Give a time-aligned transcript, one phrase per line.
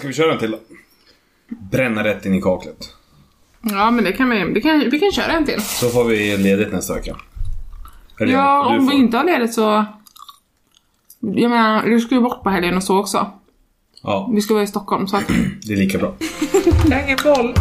[0.00, 0.58] Ska vi köra en till då?
[1.48, 2.94] Bränna rätt in i kaklet.
[3.60, 5.62] Ja, men det kan vi, det kan, vi kan köra en till.
[5.62, 7.16] Så får vi ledigt nästa vecka.
[8.20, 9.84] Eller Ja, om vi inte har ledigt så...
[11.20, 13.30] Jag menar, du ska ju bort på helgen och så också.
[14.02, 15.28] Ja, Vi ska vara i Stockholm så att...
[15.66, 16.14] det är lika bra.
[16.88, 17.54] Jag har ingen boll.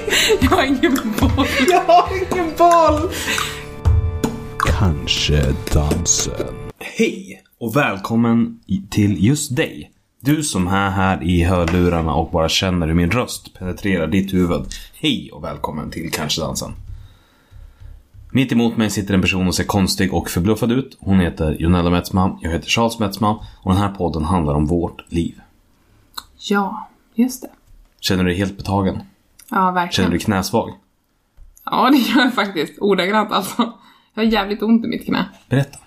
[0.40, 1.46] jag har ingen boll.
[1.68, 3.10] Jag har ingen boll!
[4.58, 6.54] Kanske dansen.
[6.78, 9.91] Hej och välkommen till just dig.
[10.24, 14.66] Du som är här i hörlurarna och bara känner hur min röst penetrerar ditt huvud.
[14.94, 16.74] Hej och välkommen till Kanske dansen.
[18.30, 20.96] Mitt emot mig sitter en person och ser konstig och förbluffad ut.
[21.00, 25.12] Hon heter Jonella Metzman, jag heter Charles Metzman och den här podden handlar om vårt
[25.12, 25.40] liv.
[26.38, 27.50] Ja, just det.
[28.00, 29.00] Känner du dig helt betagen?
[29.50, 29.92] Ja, verkligen.
[29.92, 30.70] Känner du dig knäsvag?
[31.64, 32.78] Ja, det gör jag faktiskt.
[32.78, 33.72] Ordagrant alltså.
[34.14, 35.24] Jag har jävligt ont i mitt knä.
[35.48, 35.78] Berätta.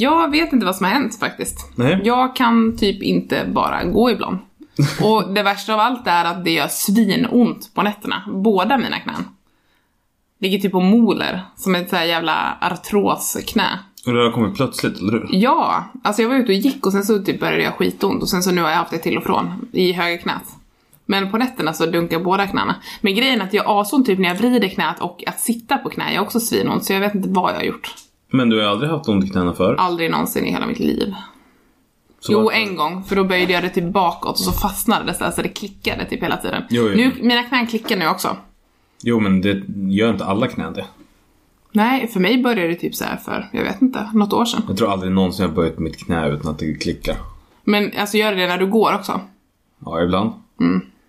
[0.00, 1.72] Jag vet inte vad som har hänt faktiskt.
[1.74, 2.00] Nej.
[2.04, 4.38] Jag kan typ inte bara gå ibland.
[5.02, 8.22] Och det värsta av allt är att det gör svinont på nätterna.
[8.26, 9.28] Båda mina knän.
[10.40, 13.78] Ligger typ och moler, som ett så jävla artrosknä.
[14.06, 15.28] Och det har kommit plötsligt, eller hur?
[15.30, 18.28] Ja, alltså jag var ute och gick och sen så typ började jag skitont och
[18.28, 20.44] sen så nu har jag haft det till och från i höger knät.
[21.06, 22.74] Men på nätterna så dunkar båda knäna.
[23.00, 25.78] Men grejen är att jag har asont typ när jag vrider knät och att sitta
[25.78, 27.94] på knä, jag har också svinont så jag vet inte vad jag har gjort.
[28.30, 29.74] Men du har aldrig haft ont i knäna förr?
[29.78, 31.14] Aldrig någonsin i hela mitt liv.
[32.20, 35.04] Så Jo, varför- en gång, för då böjde jag det typ bakåt och så fastnade
[35.04, 36.62] det så, här, så det klickade typ hela tiden.
[36.70, 36.96] Jo, jo.
[36.96, 38.36] Nu, mina knän klickar nu också.
[39.02, 39.62] Jo, men det
[39.94, 40.84] gör inte alla knän det.
[41.72, 44.62] Nej, för mig började det typ så här för, jag vet inte, något år sedan.
[44.68, 47.16] Jag tror aldrig någonsin jag böjt mitt knä utan att det klickar.
[47.64, 49.20] Men alltså gör det när du går också?
[49.84, 50.30] Ja, ibland.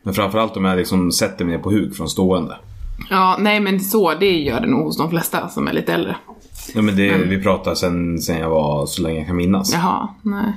[0.04, 2.58] Men framförallt om jag liksom sätter mig ner på huk från stående.
[3.10, 6.16] Ja, nej men så, det gör det nog hos de flesta som är lite äldre.
[6.76, 9.74] Ja, men det, vi pratar sen, sen jag var så länge jag kan minnas.
[9.74, 10.54] Jaha, nej.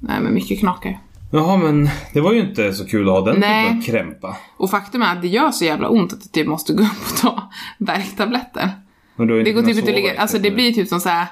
[0.00, 0.98] Nej men mycket knakar.
[1.30, 3.64] Jaha, men det var ju inte så kul att ha den Nej.
[3.64, 4.36] typen av krämpa.
[4.56, 7.10] Och faktum är att det gör så jävla ont att du typ måste gå upp
[7.10, 8.70] och ta värktabletter.
[9.16, 11.26] Men Det går typ inte att ligga, alltså det blir typ som så här.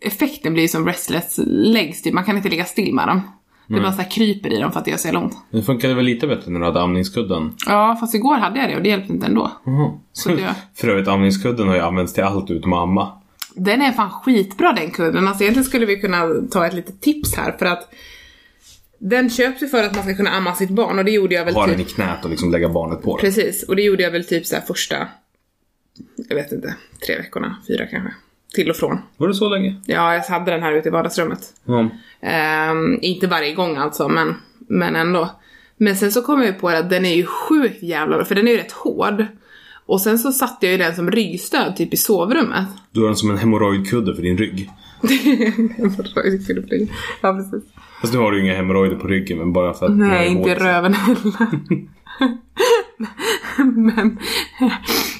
[0.00, 3.20] Effekten blir som restless legs typ, man kan inte ligga still med dem.
[3.66, 5.36] Det bara så här kryper i dem för att det gör så jävla ont.
[5.50, 7.52] Det funkade väl lite bättre när du hade amningskudden.
[7.66, 9.50] Ja, fast igår hade jag det och det hjälpte inte ändå.
[9.66, 9.90] Mhm.
[10.12, 13.12] Så det, För övrigt, amningskudden har ju använts till allt utom amma.
[13.54, 15.28] Den är fan skitbra den kudden.
[15.28, 17.94] Alltså egentligen skulle vi kunna ta ett litet tips här för att
[18.98, 21.44] den köps ju för att man ska kunna amma sitt barn och det gjorde jag
[21.44, 21.76] väl Ha typ...
[21.76, 23.20] den i knät och liksom lägga barnet på den.
[23.20, 25.08] Precis, och det gjorde jag väl typ så första,
[26.28, 26.74] jag vet inte,
[27.06, 28.14] tre veckorna, fyra kanske.
[28.54, 28.98] Till och från.
[29.16, 29.80] Var det så länge?
[29.86, 31.40] Ja, jag hade den här ute i vardagsrummet.
[31.64, 31.88] Ja.
[32.20, 35.30] Ehm, inte varje gång alltså, men, men ändå.
[35.76, 38.34] Men sen så kom jag ju på att den är ju sjukt jävla bra, för
[38.34, 39.26] den är ju rätt hård.
[39.86, 42.66] Och sen så satte jag ju den som ryggstöd typ i sovrummet.
[42.92, 44.70] Du har den som en hemorrojdkudde för din rygg.
[47.20, 47.64] ja, precis.
[48.00, 49.96] Fast nu har du ju inga hemorrojder på ryggen, men bara för att...
[49.96, 51.88] Nej, inte i röven heller.
[53.74, 54.18] Men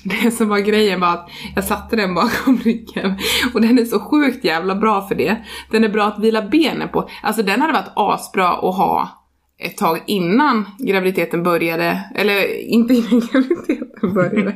[0.04, 3.14] det som var grejen var att jag satte den bakom ryggen
[3.54, 5.36] och den är så sjukt jävla bra för det.
[5.70, 7.08] Den är bra att vila benen på.
[7.22, 9.23] Alltså den hade varit asbra att ha
[9.64, 12.00] ett tag innan graviditeten började.
[12.14, 14.54] Eller inte innan graviditeten började.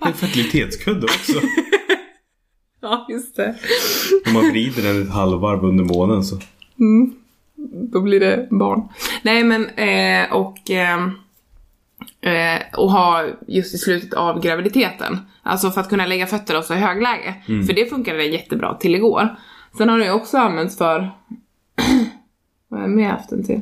[0.00, 1.40] En fertilitetskudde också.
[2.80, 3.54] ja, just det.
[4.26, 6.36] Om man vrider den ett halvvarv under månen så.
[7.92, 8.88] Då blir det barn.
[9.22, 10.70] Nej men, eh, och...
[10.70, 11.08] Eh,
[12.20, 15.18] eh, och ha just i slutet av graviditeten.
[15.42, 17.34] Alltså för att kunna lägga fötterna också i högläge.
[17.46, 19.36] För det funkade jättebra till igår.
[19.78, 21.10] Sen har det också använts för...
[22.70, 23.60] Har jag mer haft den till?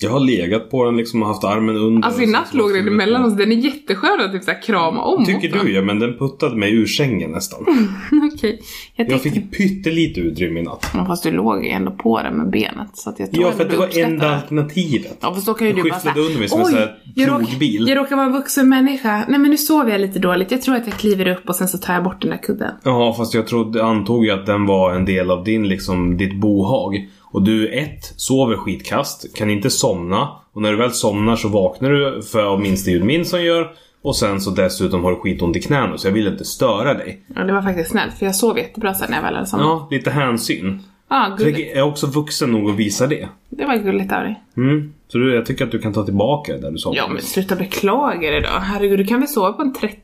[0.00, 2.06] Jag har legat på den liksom och haft armen under.
[2.08, 3.36] Alltså i natt låg den emellan oss.
[3.36, 6.56] Den är jätteskön att typ så här krama om Tycker du ja, men den puttade
[6.56, 7.60] mig ur sängen nästan.
[8.34, 8.60] Okej.
[8.96, 9.40] Jag Jag tänkte...
[9.40, 10.90] fick pyttelite utrymme i natt.
[10.94, 12.88] Ja, Fast du låg ju ändå på den med benet.
[12.92, 15.18] Så att jag tror Ja, för att det var enda alternativet.
[15.20, 16.78] Ja fast då kan ju Jag du bara såhär, under mig som en sån
[17.14, 19.24] jag, råk, plogbil." jag råkar vara en vuxen människa.
[19.28, 20.50] Nej men nu sover jag lite dåligt.
[20.50, 22.72] Jag tror att jag kliver upp och sen så tar jag bort den där kudden.
[22.82, 26.40] Ja, fast jag trodde, antog ju att den var en del av din, liksom, ditt
[26.40, 27.08] bohag.
[27.30, 30.28] Och du, ett, sover skitkast, kan inte somna.
[30.52, 33.72] Och när du väl somnar så vaknar du för minsta ljud min som gör.
[34.02, 37.22] Och sen så dessutom har du skitont i knäna, så jag vill inte störa dig.
[37.34, 39.66] Ja, det var faktiskt snällt för jag sov jättebra sen när jag väl hade somnat.
[39.66, 40.82] Ja, lite hänsyn.
[41.08, 41.58] Ja, För gulligt.
[41.68, 43.28] jag är också vuxen nog att visa det.
[43.48, 44.42] Det var gulligt av dig.
[44.56, 44.92] Mm.
[45.08, 46.92] Så du, jag tycker att du kan ta tillbaka det där du sa.
[46.94, 48.48] Ja men sluta beklaga dig då.
[48.48, 49.98] Herregud, du kan väl sova på en 30?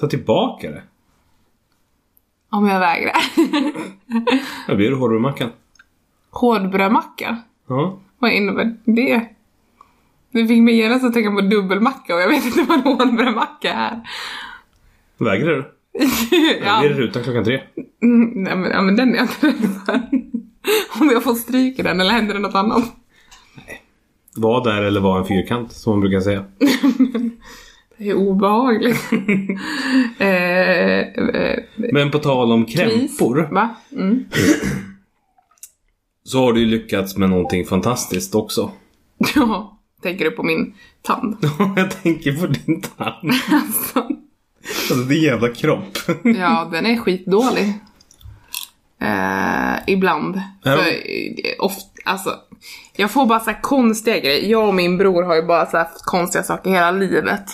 [0.00, 0.82] Ta tillbaka det.
[2.50, 3.16] Om jag vägrar.
[4.68, 5.50] Då blir det hårdbrödmackan.
[6.32, 7.38] Hårdbrödmacka?
[7.68, 7.98] Ja.
[8.18, 9.22] Vad innebär det?
[10.30, 13.72] Du fick mig genast att tänka på dubbelmacka och jag vet inte vad en hårdbrödmacka
[13.72, 14.00] är.
[15.18, 15.72] Vägrar du?
[16.64, 16.80] ja.
[16.80, 17.60] Blir det rutan klockan tre?
[18.02, 19.94] Mm, nej men, ja, men den är jag inte rädd för.
[21.00, 22.84] Om jag får stryk i den eller händer det något annat.
[24.36, 26.44] Var där eller var en fyrkant som man brukar säga.
[27.96, 29.12] Det är obehagligt.
[30.18, 33.48] eh, eh, Men på tal om krämpor.
[33.52, 33.68] Va?
[33.92, 34.24] Mm.
[36.24, 38.70] Så har du ju lyckats med någonting fantastiskt också.
[39.34, 41.36] Ja, tänker du på min tand?
[41.76, 43.18] Jag tänker på din tand.
[43.52, 44.08] alltså,
[44.90, 45.98] Alltså din jävla kropp.
[46.24, 47.74] ja, den är skitdålig.
[49.00, 50.40] Eh, ibland.
[50.62, 50.76] Ja.
[50.76, 52.34] För, eh, ofta, alltså,
[52.96, 54.50] jag får bara så här konstiga grejer.
[54.50, 57.44] Jag och min bror har ju bara så här konstiga saker hela livet.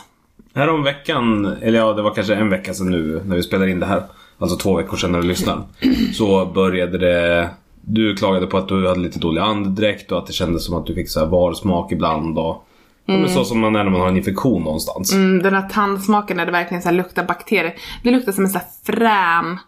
[0.55, 3.71] Här om veckan, eller ja det var kanske en vecka sedan nu när vi spelade
[3.71, 4.03] in det här.
[4.38, 5.62] Alltså två veckor sedan när du lyssnar.
[6.12, 7.50] Så började det...
[7.90, 10.87] Du klagade på att du hade lite dålig andedräkt och att det kändes som att
[10.87, 12.64] du fick så här varsmak ibland och...
[13.11, 15.12] Ja, men så som man är när man har en infektion någonstans.
[15.12, 17.75] Mm, den här tandsmaken när det verkligen så luktar bakterier.
[18.02, 19.58] Det luktar som en så frän,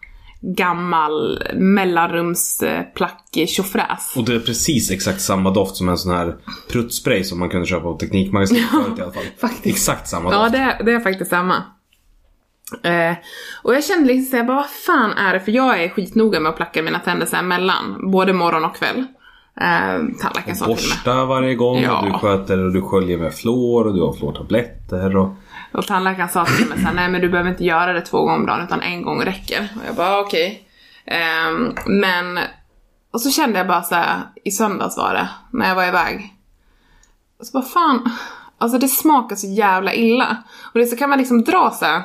[0.40, 4.14] gammal mellanrumsplackig tjofräs.
[4.16, 6.36] Och det är precis exakt samma doft som en sån här
[6.72, 9.50] pruttspray som man kunde köpa på Teknikmagasinet förut i alla fall.
[9.62, 10.52] Exakt samma Ja, doft.
[10.52, 11.62] det, är- det är faktiskt samma.
[12.82, 13.12] Eh,
[13.62, 15.40] och jag kände liksom såhär, vad fan är det?
[15.40, 19.04] För jag är skitnoga med att placka mina tänder såhär mellan, både morgon och kväll.
[19.60, 20.74] Eh, tandläkaren sa till mig.
[20.74, 21.98] Borsta varje gång Ja.
[22.00, 25.34] och du sköter och du sköljer med fluor och du har fluortabletter och...
[25.72, 28.34] Och tandläkaren sa till mig såhär, nej men du behöver inte göra det två gånger
[28.36, 29.68] om dagen utan en gång räcker.
[29.76, 30.62] Och jag bara okej.
[31.06, 32.38] Ehm, men,
[33.12, 36.34] och så kände jag bara såhär, i söndags var det, när jag var iväg.
[37.40, 38.10] Och så bara fan,
[38.58, 40.36] alltså det smakar så jävla illa.
[40.72, 42.02] Och det så kan man liksom dra såhär,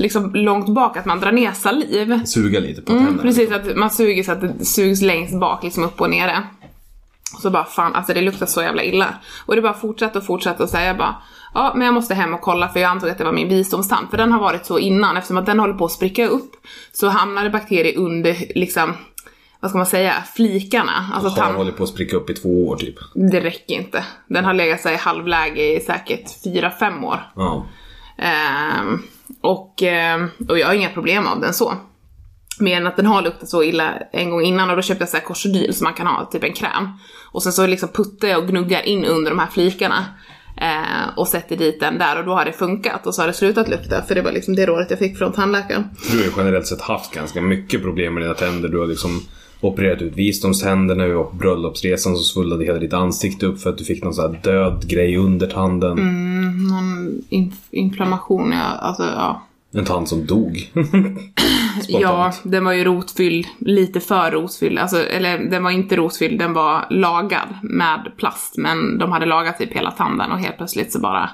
[0.00, 2.24] liksom långt bak att man drar ner saliv.
[2.24, 3.22] Suga lite på Mm, tänderna.
[3.22, 6.42] precis, att man suger så att det sugs längst bak, liksom upp och nere.
[7.34, 9.14] Och så bara fan, alltså det luktar så jävla illa.
[9.46, 11.14] Och det bara fortsatte och fortsatte och så här, jag bara
[11.54, 14.10] Ja, men jag måste hem och kolla för jag antog att det var min visdomstand.
[14.10, 16.52] För den har varit så innan, eftersom att den håller på att spricka upp.
[16.92, 18.92] Så hamnade bakterier under, liksom,
[19.60, 21.10] vad ska man säga, flikarna.
[21.14, 21.56] Alltså Har tand...
[21.56, 22.94] hållit på att spricka upp i två år typ.
[23.14, 24.04] Det räcker inte.
[24.28, 27.20] Den har legat sig i halvläge i säkert 4-5 år.
[27.36, 27.66] Ja.
[28.18, 29.02] Ehm,
[29.42, 31.74] och, ehm, och jag har inga problem av den så.
[32.60, 35.08] Mer än att den har luktat så illa en gång innan och då köpte jag
[35.08, 36.88] så här korsodyl som man kan ha, typ en kräm.
[37.32, 40.04] Och sen så liksom puttar jag och gnuggar in under de här flikarna.
[40.56, 43.32] Eh, och sätter dit den där och då har det funkat och så har det
[43.32, 45.84] slutat lukta för det var liksom det rådet jag fick från tandläkaren.
[46.10, 48.68] Du har ju generellt sett haft ganska mycket problem med dina tänder.
[48.68, 49.20] Du har liksom
[49.60, 53.70] opererat ut visdomständer när vi var på bröllopsresan så svullnade hela ditt ansikte upp för
[53.70, 55.96] att du fick någon sån här död grej under tanden.
[56.68, 59.42] Någon inf- inflammation, ja, alltså ja.
[59.72, 60.70] En tand som dog.
[61.88, 64.78] Ja, den var ju rotfylld, lite för rotfylld.
[64.78, 68.54] Alltså, eller den var inte rotfylld, den var lagad med plast.
[68.56, 71.30] Men de hade lagat typ hela tanden och helt plötsligt så bara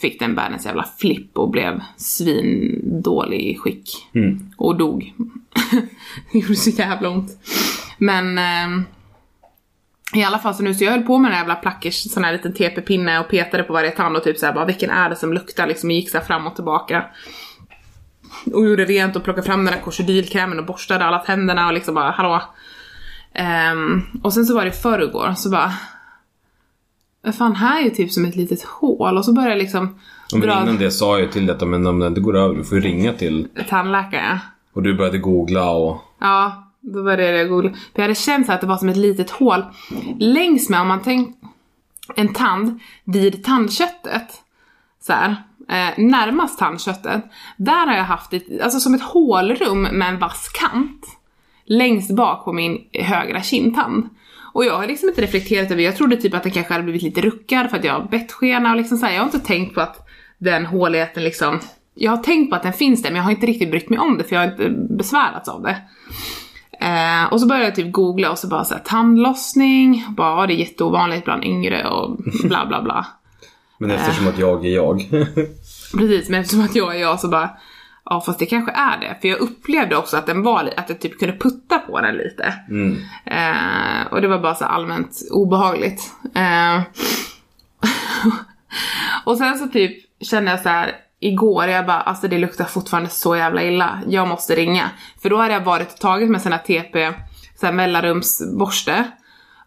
[0.00, 4.08] fick den världens jävla flipp och blev svindålig i skick.
[4.56, 5.14] Och dog.
[6.32, 7.30] det gjorde så jävla ont.
[7.98, 8.84] Men ehm,
[10.14, 12.24] i alla fall så nu så jag höll på med den här jävla plackers, sån
[12.24, 15.16] här liten TP-pinne och petade på varje tand och typ såhär bara vilken är det
[15.16, 17.04] som luktar liksom och gick så här fram och tillbaka.
[18.54, 21.94] Och gjorde rent och plockade fram den där korsedylkrämen och borstade alla tänderna och liksom
[21.94, 22.42] bara hallå.
[23.34, 25.72] Ehm, och sen så var det förrgår så bara
[27.34, 29.86] fan här är ju typ som ett litet hål och så började jag liksom
[30.32, 32.36] Och men dra innan det sa jag ju till detta men om det inte går
[32.36, 34.40] över du får ju ringa till tandläkare.
[34.72, 37.70] och du började googla och Ja, då började jag googla.
[37.70, 39.64] För jag hade känt att det var som ett litet hål
[40.18, 41.34] längs med, om man tänker
[42.16, 44.42] en tand vid tandköttet.
[45.00, 45.30] Så här,
[45.68, 47.24] eh, närmast tandköttet.
[47.56, 51.06] Där har jag haft ett, alltså som ett hålrum med en vass kant.
[51.64, 54.08] Längst bak på min högra kindtand.
[54.56, 57.02] Och jag har liksom inte reflekterat över, jag trodde typ att den kanske hade blivit
[57.02, 59.74] lite ruckad för att jag har bettskena och liksom så här, jag har inte tänkt
[59.74, 60.08] på att
[60.38, 61.60] den håligheten liksom
[61.94, 63.98] jag har tänkt på att den finns där men jag har inte riktigt brytt mig
[63.98, 65.76] om det för jag har inte besvärats av det.
[66.80, 70.52] Eh, och så började jag typ googla och så bara såhär tandlossning, bara ja, det
[70.52, 73.06] är jätteovanligt bland yngre och bla bla bla.
[73.78, 75.08] Men eftersom att jag är jag.
[75.98, 77.50] Precis, men eftersom att jag är jag så bara
[78.10, 81.00] Ja fast det kanske är det, för jag upplevde också att den var att jag
[81.00, 82.54] typ kunde putta på den lite.
[83.24, 86.12] Eh, och det var bara så allmänt obehagligt.
[86.34, 86.82] Eh,
[89.24, 93.10] och sen så typ kände jag så här igår, jag bara alltså det luktar fortfarande
[93.10, 94.90] så jävla illa, jag måste ringa.
[95.22, 97.12] För då hade jag varit och tagit med här TP,
[97.60, 99.04] så här mellanrumsborste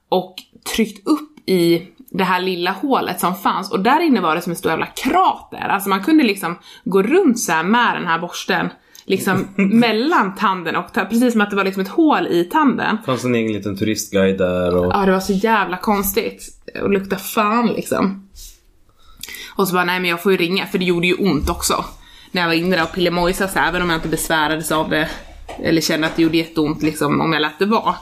[0.10, 0.36] och
[0.76, 4.52] tryckt upp i det här lilla hålet som fanns och där inne var det som
[4.52, 5.68] en stor jävla krater.
[5.70, 8.70] Alltså man kunde liksom gå runt så här med den här borsten
[9.06, 12.98] liksom mellan tanden och ta- precis som att det var liksom ett hål i tanden.
[13.06, 14.92] fanns en egen liten turistguide där och...
[14.94, 16.44] Ja, det var så jävla konstigt.
[16.82, 18.30] Och lukta fan liksom.
[19.56, 21.86] Och så bara, nej men jag får ju ringa, för det gjorde ju ont också.
[22.32, 25.10] När jag var inne där och här, även om jag inte besvärades av det.
[25.64, 27.96] Eller kände att det gjorde jätteont liksom om jag lät det vara.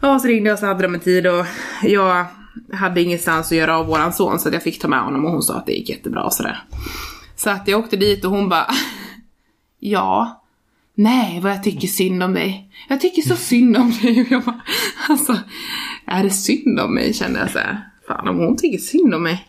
[0.00, 1.46] Ja, så ringde jag och så hade de en tid och
[1.82, 2.26] jag
[2.72, 5.30] hade ingenstans att göra av våran son så att jag fick ta med honom och
[5.30, 6.64] hon sa att det gick jättebra och sådär.
[7.36, 8.66] Så att jag åkte dit och hon bara
[9.80, 10.42] Ja.
[10.94, 12.70] Nej, vad jag tycker synd om dig.
[12.88, 14.20] Jag tycker så synd om dig.
[14.20, 14.60] Och jag bara,
[15.08, 15.36] alltså,
[16.04, 17.14] är det synd om mig?
[17.14, 17.88] Kände jag så här.
[18.06, 19.48] Fan, om hon tycker synd om mig,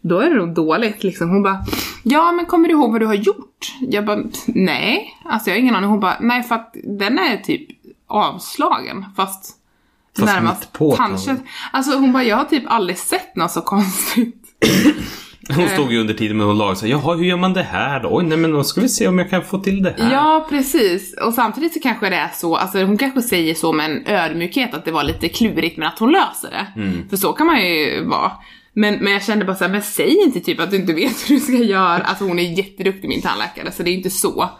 [0.00, 1.30] då är det nog dåligt liksom.
[1.30, 1.64] Hon bara,
[2.02, 3.74] ja men kommer du ihåg vad du har gjort?
[3.80, 5.14] Jag bara, nej.
[5.24, 5.90] Alltså jag har ingen aning.
[5.90, 7.68] Hon bara, nej för att den är typ
[8.06, 9.04] avslagen.
[9.16, 9.56] Fast,
[10.18, 11.40] Fast närmast på tanden.
[11.72, 14.34] Alltså hon bara, jag har typ aldrig sett något så konstigt.
[15.56, 18.00] Hon stod ju under tiden med hon lagade här, jaha hur gör man det här
[18.00, 18.08] då?
[18.12, 20.12] Oj nej men då ska vi se om jag kan få till det här.
[20.12, 21.14] Ja, precis.
[21.22, 24.74] Och samtidigt så kanske det är så, alltså hon kanske säger så med en ödmjukhet
[24.74, 26.80] att det var lite klurigt men att hon löser det.
[26.80, 27.08] Mm.
[27.08, 28.32] För så kan man ju vara.
[28.72, 31.34] Men, men jag kände bara såhär, men säg inte typ att du inte vet hur
[31.34, 32.02] du ska göra.
[32.02, 34.50] Alltså hon är jätteduktig min tandläkare så det är inte så.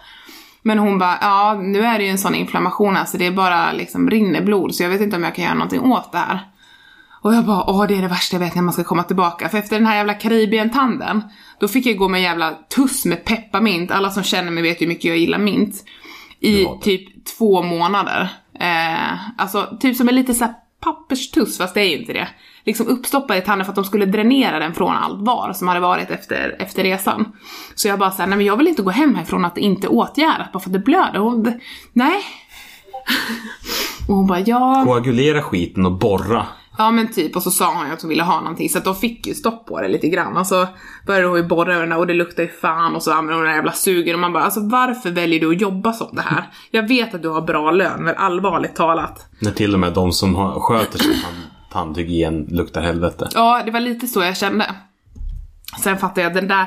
[0.69, 3.73] Men hon bara, ja nu är det ju en sån inflammation alltså det är bara
[3.73, 6.41] liksom rinner blod så jag vet inte om jag kan göra någonting åt det här.
[7.23, 9.49] Och jag bara, åh det är det värsta jag vet när man ska komma tillbaka.
[9.49, 11.23] För efter den här jävla Karibien-tanden,
[11.61, 13.91] då fick jag gå med en jävla tuss med pepparmint.
[13.91, 15.85] Alla som känner mig vet ju hur mycket jag gillar mint.
[16.41, 18.29] I typ två månader.
[18.61, 22.29] Eh, alltså typ som en lite såhär papperstuss, fast det är ju inte det.
[22.69, 25.81] Liksom uppstoppad i tanden för att de skulle dränera den från allt var som hade
[25.81, 27.33] varit efter, efter resan.
[27.75, 29.87] Så jag bara såhär, nej men jag vill inte gå hem härifrån att det inte
[29.87, 31.21] är åtgärdat bara för att det blöder.
[31.21, 31.61] Och det,
[31.93, 32.23] nej.
[34.09, 34.83] och hon bara, ja.
[34.87, 36.47] Koagulera skiten och borra.
[36.79, 38.85] Ja men typ, och så sa hon ju att hon ville ha någonting så att
[38.85, 40.67] de fick ju stopp på det lite grann och så
[41.07, 43.43] började hon ju borra över den och det luktar ju fan och så använde hon
[43.43, 46.23] den där jävla sugen och man bara alltså varför väljer du att jobba som det
[46.23, 46.51] här?
[46.71, 49.27] Jag vet att du har bra lön men allvarligt talat.
[49.39, 53.29] När till och med de som har, sköter tand, tandhygien luktar helvete.
[53.35, 54.75] Ja, det var lite så jag kände.
[55.83, 56.67] Sen fattar jag, den där,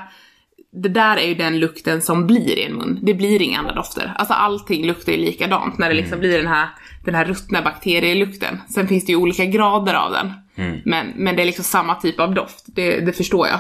[0.84, 3.00] det där är ju den lukten som blir i en mun.
[3.02, 4.14] Det blir inga andra dofter.
[4.18, 6.70] Alltså allting luktar ju likadant när det liksom blir den här,
[7.06, 8.62] den här ruttna bakterielukten.
[8.70, 10.34] Sen finns det ju olika grader av den.
[10.86, 13.60] Men, men det är liksom samma typ av doft, det, det förstår jag.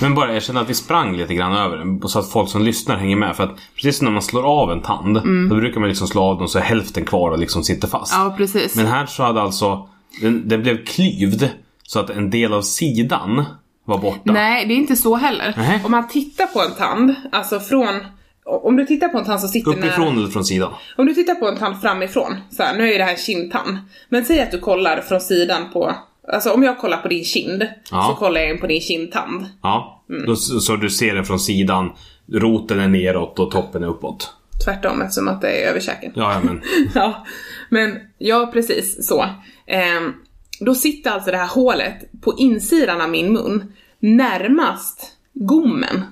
[0.00, 2.62] Men bara jag känner att vi sprang lite grann över den så att folk som
[2.62, 3.36] lyssnar hänger med.
[3.36, 5.14] För att precis som när man slår av en tand,
[5.50, 8.12] då brukar man liksom slå av den så är hälften kvar och liksom sitter fast.
[8.12, 8.76] Ja, precis.
[8.76, 9.88] Men här så hade alltså,
[10.20, 11.44] den, den blev klyvd
[11.82, 13.44] så att en del av sidan
[13.84, 14.32] var borta.
[14.32, 15.54] Nej, det är inte så heller.
[15.56, 15.80] Nähä.
[15.84, 18.00] Om man tittar på en tand, alltså från...
[18.44, 20.16] Om du tittar på en tand som sitter Uppifrån nära...
[20.20, 20.72] eller från sidan?
[20.96, 23.18] Om du tittar på en tand framifrån, så här, nu är ju det här en
[23.18, 23.78] kindtand.
[24.08, 25.94] Men säg att du kollar från sidan på...
[26.32, 28.06] Alltså om jag kollar på din kind, Ja.
[28.10, 29.46] så kollar jag in på din kindtand.
[29.62, 30.04] Ja.
[30.10, 30.26] Mm.
[30.26, 31.92] Då, så du ser den från sidan,
[32.32, 34.34] roten är neråt och toppen är uppåt.
[34.64, 36.12] Tvärtom eftersom att det är över käken.
[36.14, 36.62] Ja, ja, men.
[36.94, 37.26] ja,
[37.68, 39.26] men ja precis så.
[39.70, 40.12] Ehm,
[40.60, 46.02] då sitter alltså det här hålet på insidan av min mun närmast gommen.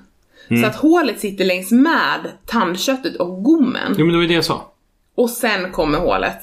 [0.49, 0.61] Mm.
[0.61, 3.95] Så att hålet sitter längs med tandköttet och gommen.
[3.97, 4.71] Jo, men det var ju det jag sa.
[5.15, 6.37] Och sen kommer hålet.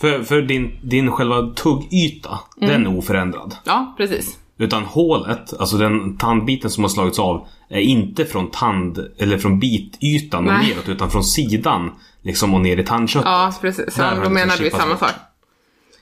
[0.00, 2.70] För, för din, din själva tuggyta, Mm.
[2.72, 3.56] den är oförändrad.
[3.64, 4.38] Ja, precis.
[4.58, 9.58] Utan hålet, alltså den tandbiten som har slagits av, är inte från tand, eller från
[9.58, 11.90] bitytan och neråt, utan från sidan.
[12.22, 13.26] Liksom och ner i tandköttet.
[13.26, 13.94] Ja, precis.
[13.94, 15.10] Det då liksom menar vi samma sak.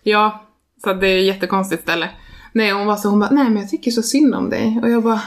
[0.02, 0.42] Ja,
[0.84, 2.10] så det är ett jättekonstigt ställe.
[2.52, 4.80] Nej, hon var så, hon bara, nej men jag tycker så synd om dig.
[4.82, 5.20] Och jag bara,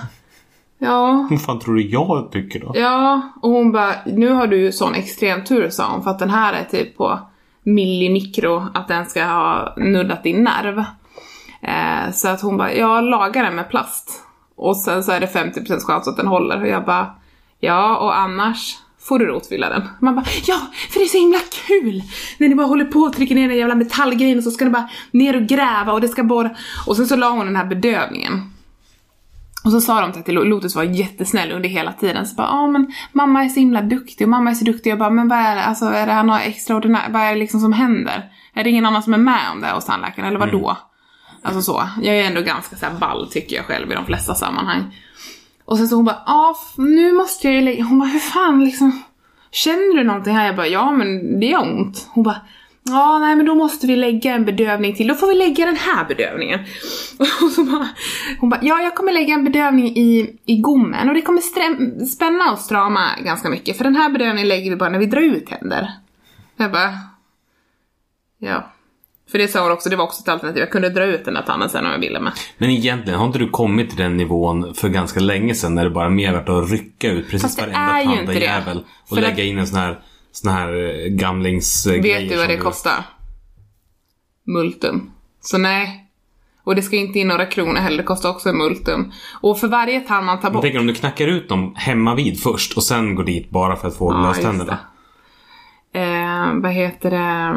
[0.77, 2.71] ja, Vad fan tror du jag tycker då?
[2.75, 6.19] Ja, och hon bara, nu har du ju sån extrem tur sa hon, för att
[6.19, 7.19] den här är typ på
[7.63, 10.83] millimikro, att den ska ha nuddat din nerv.
[11.61, 14.21] Eh, så att hon bara, jag lagar den med plast.
[14.55, 16.61] Och sen så är det 50% chans att den håller.
[16.61, 17.15] Och jag bara,
[17.59, 19.89] ja och annars får du rotfylla den.
[19.99, 22.03] Man bara, ja, för det är så himla kul!
[22.37, 24.71] När ni bara håller på och trycker ner den jävla metallgrejen och så ska ni
[24.71, 26.49] bara ner och gräva och det ska borra.
[26.87, 28.53] Och sen så la hon den här bedövningen.
[29.63, 32.27] Och så sa de till att Lotus var jättesnäll under hela tiden.
[32.27, 34.91] Så bara, ja men mamma är så himla duktig och mamma är så duktig.
[34.91, 37.39] Jag bara, men vad är det, alltså är det här något extraordinärt, vad är det
[37.39, 38.31] liksom som händer?
[38.53, 40.77] Är det ingen annan som är med om det hos tandläkaren eller vad då?
[41.43, 41.89] Alltså så.
[42.01, 44.95] Jag är ändå ganska så här ball tycker jag själv i de flesta sammanhang.
[45.65, 48.65] Och sen så hon bara, ja nu måste jag ju lägga, hon bara, hur fan
[48.65, 49.03] liksom,
[49.51, 50.45] känner du någonting här?
[50.45, 52.09] Jag bara, ja men det gör ont.
[52.13, 52.41] Hon bara,
[52.83, 55.75] ja nej men då måste vi lägga en bedövning till, då får vi lägga den
[55.75, 56.59] här bedövningen.
[57.41, 57.87] Och så bara,
[58.39, 62.05] hon bara, ja jag kommer lägga en bedövning i, i gommen och det kommer sträm,
[62.05, 65.21] spänna och strama ganska mycket för den här bedövningen lägger vi bara när vi drar
[65.21, 65.91] ut tänder.
[66.57, 66.89] Jag bara,
[68.37, 68.72] ja.
[69.33, 71.33] För det sa hon också, det var också ett alternativ, jag kunde dra ut den
[71.33, 72.33] där tanden sen om jag ville med.
[72.57, 75.89] Men egentligen, har inte du kommit till den nivån för ganska länge sedan när det
[75.89, 79.57] bara mer varit att rycka ut precis varenda är tandjävel och För lägga att- in
[79.57, 79.99] en sån här,
[80.31, 83.05] sån här eh, gamlingsgrejer Vet du vad det kostar?
[84.47, 85.11] Multum.
[85.41, 85.99] Så nej.
[86.63, 89.11] Och det ska inte in några kronor heller, det kostar också en multum.
[89.41, 90.61] Och för varje tand man tar Jag bort...
[90.61, 93.87] tänker om du knackar ut dem hemma vid först och sen går dit bara för
[93.87, 94.77] att få Ja, löständerna.
[95.93, 97.55] Eh, vad heter det?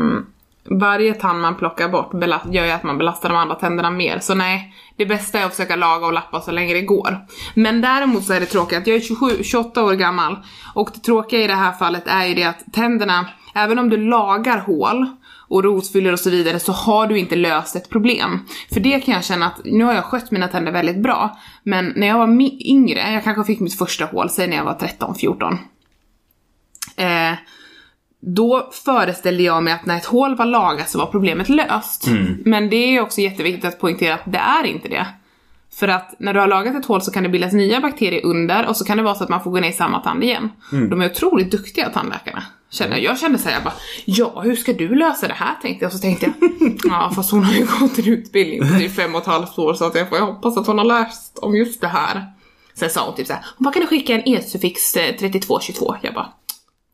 [0.71, 2.11] Varje tand man plockar bort
[2.51, 4.19] gör ju att man belastar de andra tänderna mer.
[4.19, 7.19] Så nej, det bästa är att försöka laga och lappa så länge det går.
[7.55, 10.37] Men däremot så är det tråkigt att jag är 27, 28 år gammal
[10.75, 13.97] och det tråkiga i det här fallet är ju det att tänderna, även om du
[13.97, 15.07] lagar hål
[15.49, 18.41] och rotfyller och så vidare så har du inte löst ett problem.
[18.73, 21.93] För det kan jag känna att nu har jag skött mina tänder väldigt bra, men
[21.97, 25.59] när jag var yngre, jag kanske fick mitt första hål, säg när jag var 13-14.
[26.97, 27.39] Eh,
[28.21, 32.07] då föreställde jag mig att när ett hål var lagat så var problemet löst.
[32.45, 35.07] Men det är också jätteviktigt att poängtera att det är inte det.
[35.75, 38.67] För att när du har lagat ett hål så kan det bildas nya bakterier under
[38.67, 40.51] och så kan det vara så att man får gå ner i samma tand igen.
[40.71, 42.43] De är otroligt duktiga tandläkarna.
[42.71, 43.05] Känner jag.
[43.05, 45.89] jag kände såhär, jag bara, ja hur ska du lösa det här tänkte jag.
[45.89, 46.51] Och så tänkte jag,
[46.85, 49.75] ja fast hon har ju gått en utbildning på typ fem och ett halvt år
[49.75, 52.25] så att jag får jag hoppas att hon har läst om just det här.
[52.75, 55.97] Sen sa hon typ såhär, hon bara kan du skicka en e-suffix eh, 3222?
[56.03, 56.29] Jag bara,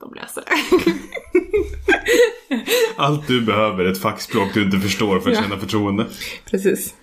[0.02, 0.92] de löser det.
[2.96, 5.42] Allt du behöver är ett fackspråk du inte förstår för att Ja.
[5.42, 6.06] känna förtroende.
[6.50, 6.94] Precis.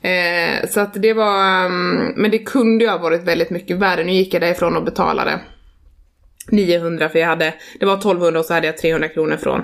[0.00, 4.04] Eh, så att det var, mm, men det kunde ju ha varit väldigt mycket värre.
[4.04, 5.40] Nu gick jag därifrån och betalade
[6.50, 9.62] 900 för jag hade, det var 1200 och så hade jag 300 kronor från,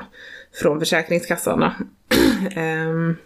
[0.62, 1.62] från Försäkringskassan.
[2.56, 3.16] Ehm,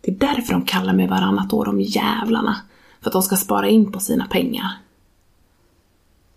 [0.00, 2.56] det är därför de kallar mig varannat år, de jävlarna.
[3.02, 4.70] För att de ska spara in på sina pengar.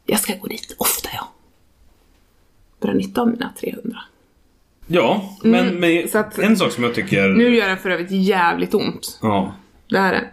[0.06, 1.28] Jag ska gå dit ofta ja.
[2.82, 3.98] Dra nytta av mina 300.
[4.88, 7.28] Ja, men, Mm, men att- en sak som jag tycker...
[7.28, 9.20] Nu gör den för övrigt jävligt ont.
[9.22, 9.54] Ja.
[9.90, 10.32] Det här är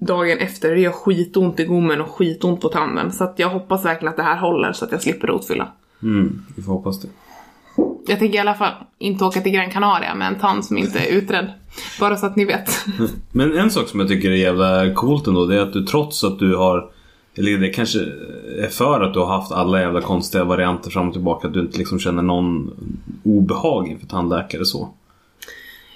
[0.00, 0.70] dagen efter.
[0.74, 3.12] Det gör skitont i gommen och skitont på tanden.
[3.12, 5.68] Så att jag hoppas verkligen att det här håller så att jag slipper rotfylla.
[6.02, 7.08] Mm, vi får hoppas det.
[8.06, 10.98] Jag tänker i alla fall inte åka till Gran Canaria med en tand som inte
[10.98, 11.52] är utredd.
[12.00, 12.70] Bara så att ni vet.
[13.32, 16.24] Men en sak som jag tycker är jävla coolt ändå, det är att du trots
[16.24, 16.90] att du har
[17.34, 17.98] eller det kanske
[18.58, 21.48] är för att du har haft alla jävla konstiga varianter fram och tillbaka.
[21.48, 22.70] Att du inte liksom känner någon
[23.24, 24.94] obehag inför tandläkare så.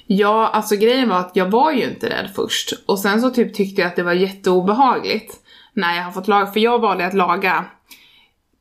[0.06, 2.72] Ja, alltså grejen var att jag var ju inte rädd först.
[2.86, 5.34] Och sen så typ tyckte jag att det var jätteobehagligt
[5.72, 7.64] när jag har fått laga, för jag valde att laga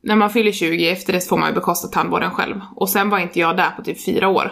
[0.05, 2.61] när man fyller 20, efter det får man ju bekosta tandvården själv.
[2.75, 4.51] Och sen var inte jag där på typ fyra år.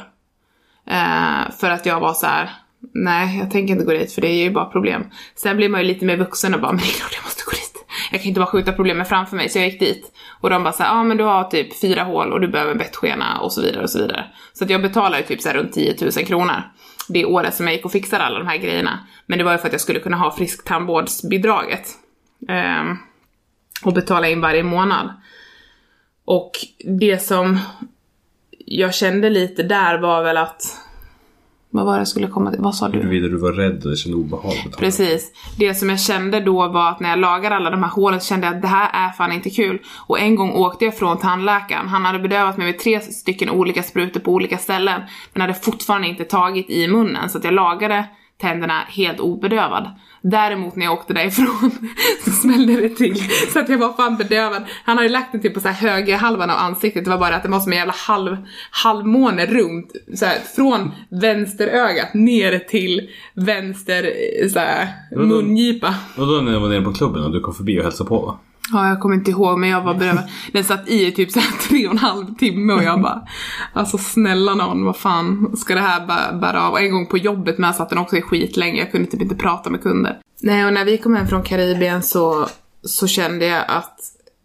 [0.87, 2.49] Eh, för att jag var så här:
[2.93, 5.03] nej jag tänker inte gå dit för det är ju bara problem.
[5.35, 7.43] Sen blir man ju lite mer vuxen och bara, men det är klart jag måste
[7.45, 7.72] gå dit.
[8.13, 10.11] Jag kan inte bara skjuta problemen framför mig, så jag gick dit.
[10.39, 12.71] Och de bara såhär, ja ah, men du har typ fyra hål och du behöver
[12.71, 14.25] en bettskena och så vidare och så vidare.
[14.53, 16.63] Så att jag betalade typ så här runt 10 000 kronor.
[17.09, 18.99] Det året som jag gick och fixade alla de här grejerna.
[19.25, 21.87] Men det var ju för att jag skulle kunna ha frisktandvårdsbidraget.
[22.49, 22.97] Ehm,
[23.83, 25.13] och betala in varje månad.
[26.25, 26.51] Och
[26.99, 27.59] det som
[28.65, 30.77] jag kände lite där var väl att...
[31.73, 32.61] Vad var det jag skulle komma till?
[32.61, 32.97] Vad sa du?
[32.97, 34.53] Huruvida du var rädd och kände obehag.
[34.77, 35.31] Precis.
[35.57, 38.25] Det som jag kände då var att när jag lagade alla de här hålen så
[38.25, 39.79] kände jag att det här är fan inte kul.
[40.07, 41.87] Och en gång åkte jag från tandläkaren.
[41.87, 45.01] Han hade bedövat mig med tre stycken olika sprutor på olika ställen.
[45.33, 48.05] Men hade fortfarande inte tagit i munnen så att jag lagade
[48.43, 49.89] tänderna helt obedövad.
[50.21, 51.71] Däremot när jag åkte därifrån
[52.25, 53.15] så smällde det till
[53.53, 54.63] så att jag var fan bedövad.
[54.85, 57.35] Han hade lagt den typ på så här höger halvan av ansiktet, det var bara
[57.35, 58.37] att det var som en jävla halv,
[58.71, 64.13] halvmåne runt, så här, från vänsterögat ner till vänster
[64.49, 65.95] så här, mungipa.
[66.17, 68.39] Och då när jag var nere på klubben och du kom förbi och hälsade på?
[68.71, 70.23] Ja, jag kommer inte ihåg men jag var bedövad.
[70.51, 73.21] Den satt i typ så här tre och en halv timme och jag bara,
[73.73, 76.71] alltså snälla någon, vad fan ska det här bä- bära av?
[76.71, 78.79] Och en gång på jobbet med satt den också i skit länge.
[78.79, 80.17] jag kunde typ inte prata med kunder.
[80.41, 82.47] Nej, och när vi kom hem från Karibien så,
[82.83, 83.99] så kände jag att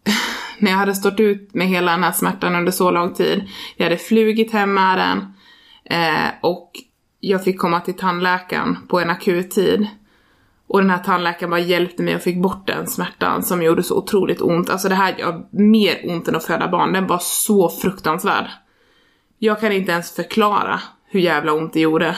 [0.59, 3.85] när jag hade stått ut med hela den här smärtan under så lång tid, jag
[3.85, 5.33] hade flugit hem med den
[5.99, 6.71] eh, och
[7.19, 9.87] jag fick komma till tandläkaren på en akut tid.
[10.69, 13.97] Och den här tandläkaren bara hjälpte mig och fick bort den smärtan som gjorde så
[13.97, 14.69] otroligt ont.
[14.69, 16.93] Alltså det här gör mer ont än att föda barn.
[16.93, 18.45] Den var så fruktansvärd.
[19.39, 22.15] Jag kan inte ens förklara hur jävla ont det gjorde.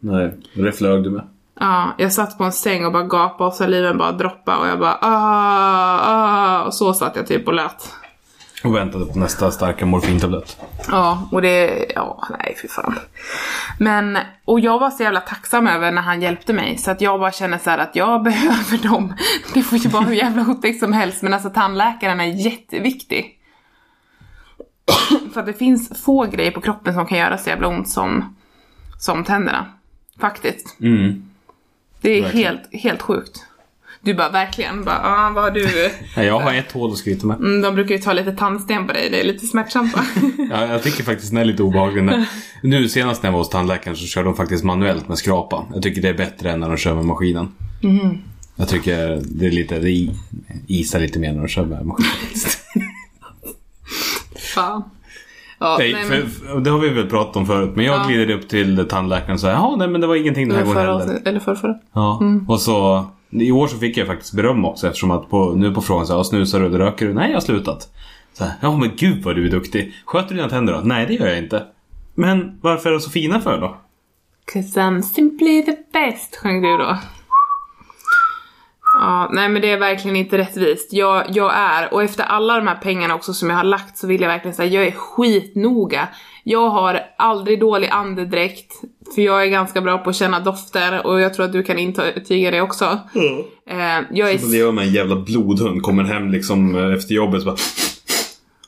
[0.00, 1.28] Nej, det flög du med.
[1.60, 4.78] Ja, jag satt på en säng och bara gapade och saliven bara droppade och jag
[4.78, 7.94] bara ah, ah, och så satt jag typ och lät.
[8.64, 10.58] Och väntade på nästa starka morfintablett.
[10.88, 12.98] Ja, och det, ja, nej fy fan.
[13.78, 17.20] Men, och jag var så jävla tacksam över när han hjälpte mig så att jag
[17.20, 19.14] bara känner så här att jag behöver dem.
[19.54, 23.36] Det får ju vara hur jävla otäckt som helst men alltså tandläkaren är jätteviktig.
[25.32, 28.36] För att det finns få grejer på kroppen som kan göra så jävla ont som,
[28.98, 29.66] som tänderna.
[30.20, 30.80] Faktiskt.
[30.80, 31.30] Mm.
[32.00, 32.46] Det är Verkligen.
[32.46, 33.46] helt, helt sjukt.
[34.02, 35.68] Du bara verkligen bara, ah, vad har du...
[36.16, 37.36] Ja, jag har ett hål att skryta med.
[37.36, 40.04] Mm, de brukar ju ta lite tandsten på dig, det är lite smärtsamt va?
[40.50, 42.02] Ja, jag tycker faktiskt den är lite obehaglig.
[42.04, 42.26] När-
[42.62, 45.64] Nu senast när jag var hos tandläkaren så kör de faktiskt manuellt med skrapa.
[45.74, 47.48] Jag tycker det är bättre än när de kör med maskinen.
[48.56, 50.08] Jag tycker det är lite, det
[50.66, 52.58] isar lite mer när de kör med maskinen faktiskt.
[54.54, 54.82] Fan.
[55.58, 58.00] Ja, Nej, nej, för, men- för, det har vi väl pratat om förut, men jag
[58.00, 58.04] Ja.
[58.08, 60.78] glider upp till tandläkaren och säger jaha, nej men det var ingenting den här gången
[60.80, 61.20] heller.
[61.24, 61.74] eller förra.
[61.92, 62.48] Ja, Mm.
[62.50, 65.80] och så i år så fick jag faktiskt beröm också eftersom att på, nu på
[65.80, 67.14] frågan så här, snusar du eller röker du?
[67.14, 67.88] Nej, jag har slutat.
[68.32, 69.94] Så här, ja men gud vad du är duktig.
[70.04, 70.80] Sköter du dina tänder då?
[70.80, 71.66] Nej, det gör jag inte.
[72.14, 73.76] Men varför är de så fina för då?
[74.52, 76.98] Cause I'm simply the best, sjöng du då.
[79.00, 80.92] Ja, nej men det är verkligen inte rättvist.
[80.92, 84.06] Jag, jag är, och efter alla de här pengarna också som jag har lagt så
[84.06, 86.08] vill jag verkligen säga, jag är skitnoga.
[86.44, 88.72] Jag har aldrig dålig andedräkt,
[89.14, 91.78] för jag är ganska bra på att känna dofter och jag tror att du kan
[91.78, 92.84] intyga det också.
[93.70, 93.78] Eh,
[94.10, 94.50] jag är...
[94.50, 97.56] Det gör med en jävla blodhund, kommer hem liksom eh, efter jobbet så bara...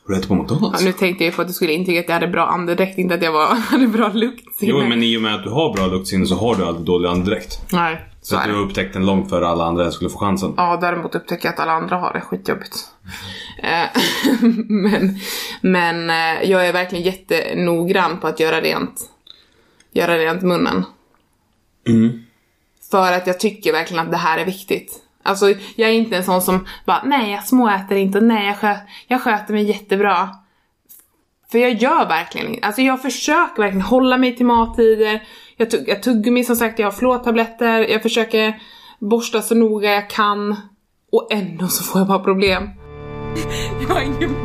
[0.06, 0.84] Har du ätit på Ja, McDonalds?
[0.84, 3.22] nu tänkte jag på att du skulle intyga att jag hade bra andedräkt, inte att
[3.22, 4.72] jag var, hade bra luktsinne.
[4.72, 7.08] Jo, men i och med att du har bra luktsinne så har du aldrig dålig
[7.08, 7.58] andedräkt.
[7.72, 10.54] Nej, Så så du har upptäckt den långt före alla andra skulle få chansen.
[10.56, 12.76] Ja, däremot upptäcker jag att alla andra har det skitjobbigt.
[13.62, 13.86] Eh,
[14.68, 15.18] men
[15.60, 19.00] men eh, jag är verkligen jättenoggrann på att göra rent,
[19.92, 20.84] göra rent munnen.
[21.88, 22.22] Mm.
[22.90, 24.98] För att jag tycker verkligen att det här är viktigt.
[25.22, 28.58] Alltså, jag är inte en sån som bara, nej jag småäter inte, och nej jag,
[28.58, 30.28] skö jag sköter mig jättebra.
[31.50, 35.22] För jag gör verkligen inte, alltså jag försöker verkligen hålla mig till mattider,
[35.62, 38.54] jag, tugg, jag tuggummi som sagt, jag har flårtabletter, jag försöker
[38.98, 40.56] borsta så noga jag kan.
[41.12, 42.68] Och ändå så får jag bara problem.
[43.88, 44.36] Jag har ingen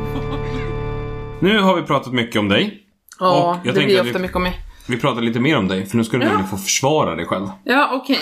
[1.39, 2.83] Nu har vi pratat mycket om dig.
[3.19, 4.53] Ja, Och jag det blir att vi- ofta mycket om mig.
[4.89, 6.29] Vi pratar lite mer om dig, för nu ska du Ja.
[6.29, 7.47] nämligen få försvara dig själv.
[7.63, 8.19] Ja, okej.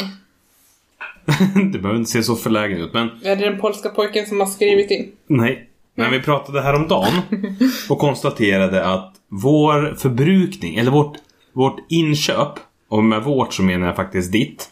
[1.71, 4.39] du behöver inte se så förlägen ut, men Ja, det är den polska pojken som
[4.39, 5.11] har skrivit in.
[5.27, 5.69] nej.
[5.97, 7.13] Men vi pratade häromdagen
[7.89, 11.17] och konstaterade att vår förbrukning, eller vårt,
[11.53, 12.49] vårt inköp,
[12.87, 14.71] och med vårt så menar jag faktiskt ditt,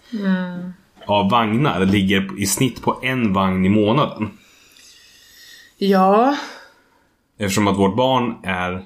[1.06, 4.30] av vagnar ligger i snitt på en vagn i månaden.
[5.78, 6.38] Ja,
[7.38, 8.86] Eftersom att vårt barn är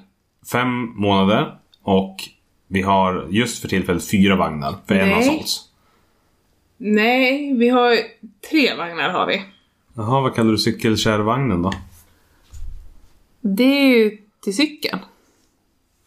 [0.52, 2.16] fem månader och
[2.66, 5.24] vi har just för tillfället fyra vagnar, för en har Nej.
[5.26, 5.60] sålts.
[6.76, 7.96] nej, vi har
[8.50, 9.42] tre vagnar har vi.
[9.94, 11.72] Jaha, vad kallar du cykelkärrvagnen då?
[13.40, 14.98] Det är ju till cykeln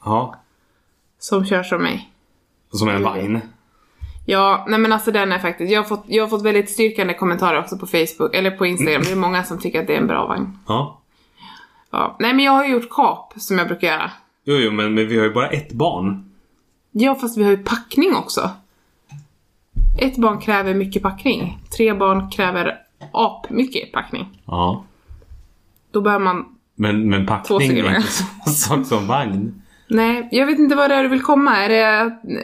[0.05, 0.35] Ja,
[1.19, 2.10] som körs av mig.
[2.71, 3.41] Som en vagn.
[4.25, 7.13] Ja, nej men alltså den är faktiskt, jag har fått, jag har fått väldigt styrkande
[7.13, 9.01] kommentarer också på Facebook, eller på Instagram.
[9.05, 10.57] Det är många som tycker att det är en bra vagn.
[10.67, 11.01] Ja.
[11.91, 12.15] Ja.
[12.19, 14.11] Nej men jag har ju gjort kap som jag brukar göra.
[14.43, 16.31] Jo, jo, men, men vi har ju bara ett barn.
[16.91, 18.49] Ja, fast vi har ju packning också.
[19.99, 21.59] Ett barn kräver mycket packning.
[21.77, 22.77] Tre barn kräver
[23.11, 24.41] ap mycket packning.
[24.45, 24.83] Ja.
[25.91, 26.45] Då behöver man...
[26.75, 29.60] Men, men Två packning är inte samma sak som vagn.
[29.93, 31.57] Nej, jag vet inte vad det är du vill komma.
[31.57, 31.75] Är det,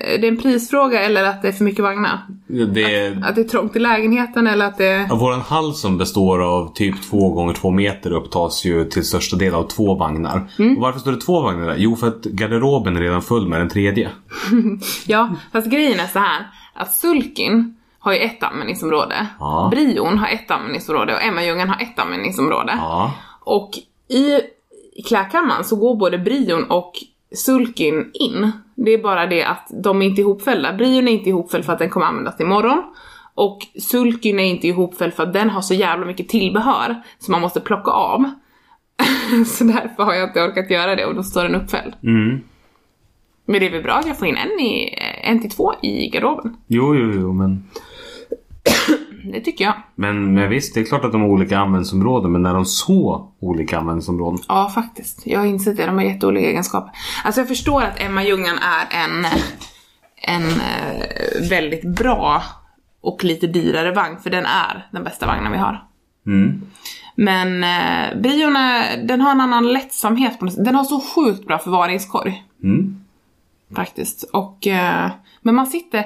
[0.01, 2.19] är det en prisfråga eller att det är för mycket vagnar?
[2.47, 3.23] Det är...
[3.25, 5.07] Att det är trångt i lägenheten eller att det...
[5.09, 9.37] Ja, våran hall som består av typ två gånger två meter upptas ju till största
[9.37, 10.37] del av två vagnar.
[10.57, 11.75] Och varför står det två vagnar där?
[11.77, 14.09] Jo, för att garderoben är redan full med den tredje.
[15.05, 19.27] Ja, fast grejen är så här att Sulkin har ju ett användningsområde.
[19.39, 19.67] Ja.
[19.71, 22.73] Brion har ett användningsområde och Emma-Ljungen har ett användningsområde.
[22.77, 23.13] Ja.
[23.43, 23.69] Och
[24.09, 24.41] i
[25.01, 26.93] klädkammaren så går både Brion och
[27.35, 28.51] Sulkin in.
[28.75, 30.73] Det är bara det att de är inte ihopfällda.
[30.73, 32.83] Brion är inte ihopfälld för att den kommer användas imorgon.
[33.33, 37.41] Och Sulkin är inte ihopfälld för att den har så jävla mycket tillbehör som man
[37.41, 38.31] måste plocka av.
[39.45, 41.93] så därför har jag inte orkat göra det och då står den uppfälld.
[42.03, 42.39] Mm.
[43.45, 46.09] Men det är väl bra att jag får in en, i, en till två i
[46.09, 46.57] garderoben.
[46.67, 47.63] Jo, jo, jo, men...
[49.31, 49.73] Det tycker jag.
[49.95, 53.31] Men, men visst, det är klart att de har olika användningsområden, men är de så
[53.39, 54.39] olika användningsområden?
[54.47, 55.21] Ja, faktiskt.
[55.25, 55.85] Jag har insett det.
[55.85, 56.91] De har jätteolika egenskaper.
[57.23, 59.25] Alltså jag förstår att Emma Ljungan är en,
[60.15, 62.43] en eh, väldigt bra
[63.01, 65.83] och lite dyrare vagn, för den är den bästa vagnen vi har.
[66.27, 66.61] Mm.
[67.15, 70.65] Men eh, Brion är, den har en annan lättsamhet på något sätt.
[70.65, 72.43] Den har så sjukt bra förvaringskorg.
[72.63, 73.05] Mm.
[73.75, 74.23] Faktiskt.
[74.23, 75.11] Och, eh,
[75.41, 76.05] men man sitter,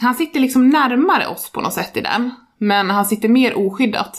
[0.00, 2.30] han sitter liksom närmare oss på något sätt i den.
[2.62, 4.18] Men han sitter mer oskyddat.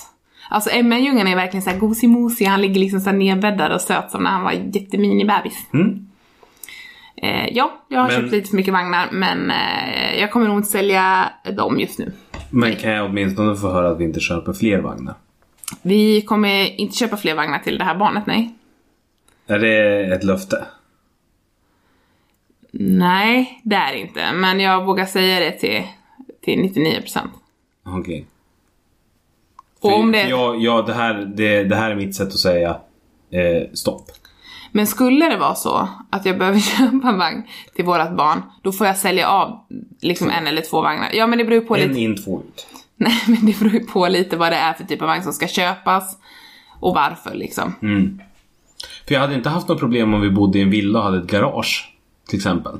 [0.49, 4.29] Alltså Emma-Ljungen är verkligen såhär gosimosig, han ligger liksom såhär nedbäddad och söt som när
[4.29, 5.65] han var jätteminibebis.
[5.73, 6.07] Mm.
[7.15, 10.57] Eh, ja, jag har Men- köpt lite för mycket vagnar men eh, jag kommer nog
[10.57, 12.11] inte sälja dem just nu.
[12.49, 15.13] Men kan jag åtminstone få höra att vi inte köper fler vagnar?
[15.81, 18.53] Vi kommer inte köpa fler vagnar till det här barnet, nej.
[19.47, 20.65] Är det ett löfte?
[22.71, 24.31] Nej, det är det inte.
[24.33, 25.83] Men jag vågar säga det till,
[26.41, 27.19] till 99%.
[27.85, 28.25] Okej.
[29.83, 32.69] Och om det- Jag, jag, det, här, det, det här är mitt sätt att säga
[33.31, 34.11] eh, stopp.
[34.71, 37.43] Men skulle det vara så att jag behöver köpa en vagn
[37.75, 39.59] till vårat barn, då får jag sälja av
[40.01, 41.09] liksom en eller två vagnar.
[41.13, 42.67] Ja men det beror på En lite, in, två ut.
[42.95, 45.33] nej men det beror ju på lite vad det är för typ av vagn som
[45.33, 46.17] ska köpas
[46.79, 47.75] och varför liksom.
[47.81, 48.19] Mm.
[49.07, 51.17] För jag hade inte haft något problem om vi bodde i en villa och hade
[51.17, 51.89] ett garage.
[52.27, 52.77] Till exempel.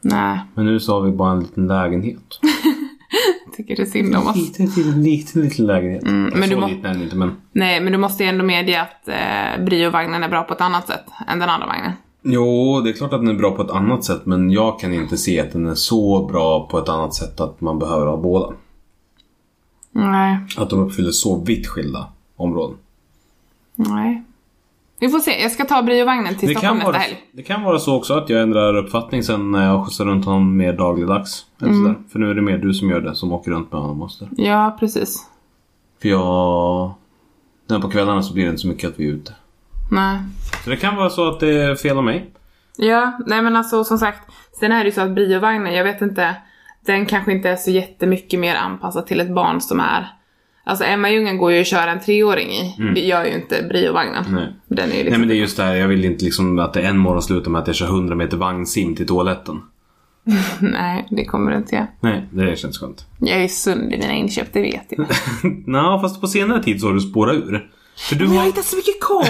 [0.00, 2.40] Nej, Men nu så har vi bara en liten lägenhet.
[3.56, 4.36] tycker det är synd om oss.
[4.36, 6.02] Liten, liten, liten, liten lägenhet.
[6.02, 7.36] Mm, men du må- liten inte men.
[7.52, 10.86] Nej, men du måste ju ändå medge att eh, Brio-vagnen är bra på ett annat
[10.86, 11.92] sätt än den andra vagnen.
[12.22, 14.92] Jo, det är klart att den är bra på ett annat sätt men jag kan
[14.92, 18.16] inte se att den är så bra på ett annat sätt att man behöver ha
[18.16, 18.52] båda.
[19.92, 22.76] Nej, Att de uppfyller så vitt skilda områden.
[23.74, 24.22] nej.
[25.00, 27.16] Vi får se, jag ska ta Brio-vagnen till Det Stockholm nästa vara, helg.
[27.32, 30.56] det kan vara så också att jag ändrar uppfattning sen när jag skjutsar runt honom
[30.56, 31.46] mer dagligdags.
[31.60, 31.94] Eller sådär.
[32.12, 34.02] För nu är det mer du som gör det, som åker runt med honom.
[34.02, 34.32] och sådär.
[34.36, 35.26] Ja, precis.
[36.02, 36.94] För jag...
[37.68, 39.34] När på kvällarna så blir det inte så mycket att vi är ute.
[39.90, 40.18] Nej.
[40.64, 42.30] Så det kan vara så att det är fel av mig.
[42.76, 44.30] Ja, nej men alltså som sagt.
[44.60, 46.36] Sen är det ju så att Brio-vagnen, jag vet inte.
[46.86, 50.12] Den kanske inte är så jättemycket mer anpassad till ett barn som är...
[50.68, 52.74] Alltså Emma Ljungen går ju att köra en treåring i.
[52.94, 54.24] Det gör ju inte Brio-vagnen.
[54.28, 54.52] Nej.
[54.68, 55.10] Den är liksom...
[55.10, 57.22] Nej men det är just det här, jag vill inte liksom att det en morgon
[57.22, 59.60] slutar med att jag kör 100 meter vagnsim till toaletten.
[60.60, 61.86] Nej, det kommer det inte göra.
[62.00, 63.06] Nej, det känns skönt.
[63.18, 65.06] Jag är sund i mina inköp, det vet jag.
[65.66, 67.70] Nå, fast på senare tid så har du spårat ur.
[67.96, 69.26] För du Jag har hittat så mycket kap!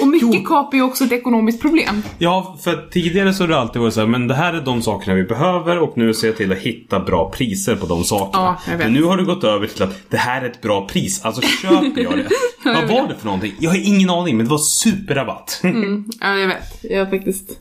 [0.00, 2.02] Och mycket kap är ju också ett ekonomiskt problem.
[2.18, 4.82] Ja, för tidigare så har det alltid varit så här, men det här är de
[4.82, 8.56] sakerna vi behöver och nu ser jag till att hitta bra priser på de sakerna.
[8.66, 8.78] Ja, jag.
[8.78, 11.42] Men nu har du gått över till att det här är ett bra pris, alltså
[11.42, 12.28] köper jag det.
[12.64, 13.54] Vad var det för någonting?
[13.58, 15.60] Jag har ingen aning, men det var superrabatt.
[16.20, 16.84] Ja, jag vet.
[16.90, 17.60] Jag har faktiskt...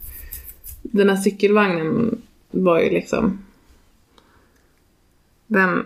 [0.82, 3.46] Den här cykelvagnen var ju liksom...
[5.48, 5.86] Den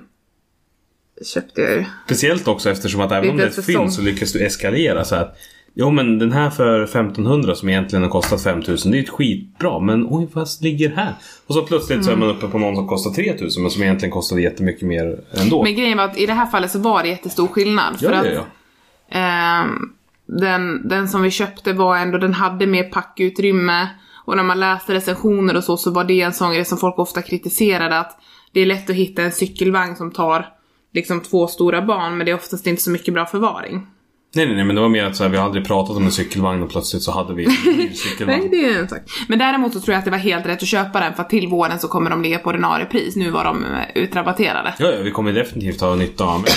[1.34, 1.86] köpte jag ju.
[2.06, 3.91] Speciellt också eftersom att även om det är ett säsong.
[3.91, 5.38] så lyckas du eskalera så att
[5.76, 9.80] Jo men den här för 1500 som egentligen har kostat 5000 det är ett skitbra
[9.80, 11.13] men oj vad ligger här?
[11.47, 14.12] Och så plötsligt så är man uppe på någon som kostar 3000 men som egentligen
[14.12, 15.63] kostade jättemycket mer ändå.
[15.63, 17.95] Men grejen var att i det här fallet så var det jättestor skillnad.
[17.99, 19.19] ja, för att ja, ja.
[19.19, 19.93] ehm,
[20.26, 23.88] den, den som vi köpte var ändå, den hade mer packutrymme.
[24.26, 26.99] Och när man läste recensioner och så, så var det en sån grej som folk
[26.99, 28.19] ofta kritiserade att
[28.52, 30.49] det är lätt att hitta en cykelvagn som tar
[30.93, 33.88] liksom två stora barn, men det är oftast inte så mycket bra förvaring.
[34.36, 36.12] Nej, nej, nej, men det var mer att så här, vi aldrig pratat om en
[36.12, 38.39] cykelvagn och plötsligt så hade vi en ny cykelvagn.
[38.39, 38.99] Nej, det är en sak.
[39.27, 41.29] Men däremot så tror jag att det var helt rätt att köpa den för att
[41.29, 43.15] till våren så kommer de ligga på ordinarie pris.
[43.15, 44.73] Nu var de eh, utrabatterade.
[44.79, 46.51] Ja, ja, vi kommer definitivt ha nytta av det.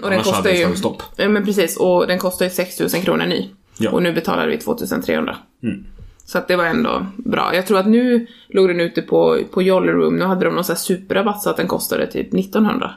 [0.02, 0.76] Och den kostar ju...
[0.76, 1.02] stopp.
[1.16, 3.48] Ja men precis, och den kostar ju 6000 kronor ny.
[3.78, 3.90] Ja.
[3.90, 5.36] Och nu betalar vi 2300.
[5.62, 5.84] Mm.
[6.24, 7.54] Så att det var ändå bra.
[7.54, 10.64] Jag tror att nu låg den ute på, på Jolly Room, nu hade de någon
[10.64, 12.90] sån här superrabatt så att den kostade typ 1900.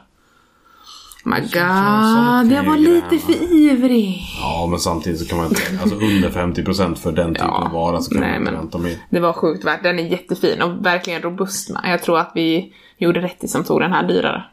[1.28, 4.22] My god, jag var lite för ivrig.
[4.40, 5.62] Ja, men samtidigt så kan man inte...
[5.82, 8.60] Alltså under 50% för den typen Ja, av vara så kan nej, man inte men-
[8.60, 8.98] vänta med.
[9.10, 11.82] Det var sjukt värt, den är jättefin och verkligen robust med.
[11.84, 14.44] Jag tror att vi gjorde rätt i som tog den här dyrare.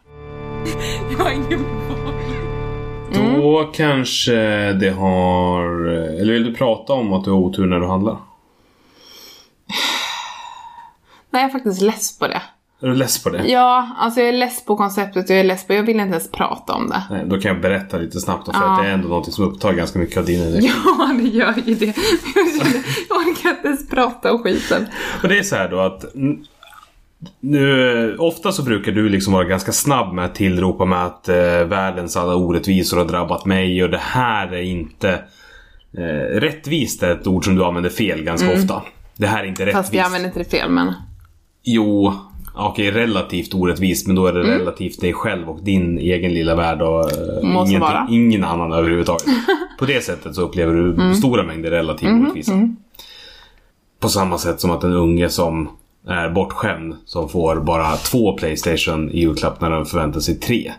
[1.18, 1.66] Jag har ingen
[3.16, 3.42] Mm.
[3.42, 4.34] Då kanske
[4.74, 5.86] det har...
[6.22, 8.18] Eller vill du prata om att du har otur när du handlar?
[11.30, 12.42] Nej, jag är faktiskt less på det.
[12.84, 13.48] Är du less på det?
[13.48, 16.12] Ja, alltså jag är less på konceptet och jag är less på, jag vill inte
[16.12, 17.04] ens prata om det.
[17.10, 18.74] Nej, då kan jag berätta lite snabbt då, för Ja.
[18.74, 20.72] att det är ändå något som upptar ganska mycket av din energi.
[21.00, 21.86] Ja, det gör ju det.
[23.10, 24.88] Jag orkar inte ens prata om skiten.
[25.24, 26.44] Och det är så här då att mm,
[27.40, 31.36] nu, ofta så brukar du liksom vara ganska snabb med att tillropa med att eh,
[31.66, 35.10] världens alla orättvisor har drabbat mig och det här är inte
[35.98, 38.82] eh, rättvist är ett ord som du använder fel ganska ofta.
[39.18, 39.74] Det här är inte rättvist.
[39.74, 39.84] Mm.
[39.84, 40.94] Fast jag använder inte det fel, men...
[41.66, 42.14] Jo,
[42.56, 46.82] okej relativt orättvist men då är det relativt dig själv och din egen lilla värld
[46.82, 47.80] och eh, Mm.
[47.82, 48.00] Vara.
[48.00, 48.14] Mm.
[48.14, 49.24] ingen annan överhuvudtaget.
[49.80, 52.22] På det sättet så upplever du stora mängder relativ Mm-hmm.
[52.24, 52.70] orättvisa.
[54.00, 55.70] På samma sätt som att en unge som
[56.08, 60.72] är bortskämd som får bara två Playstation i julklapp när den förväntar sig tre.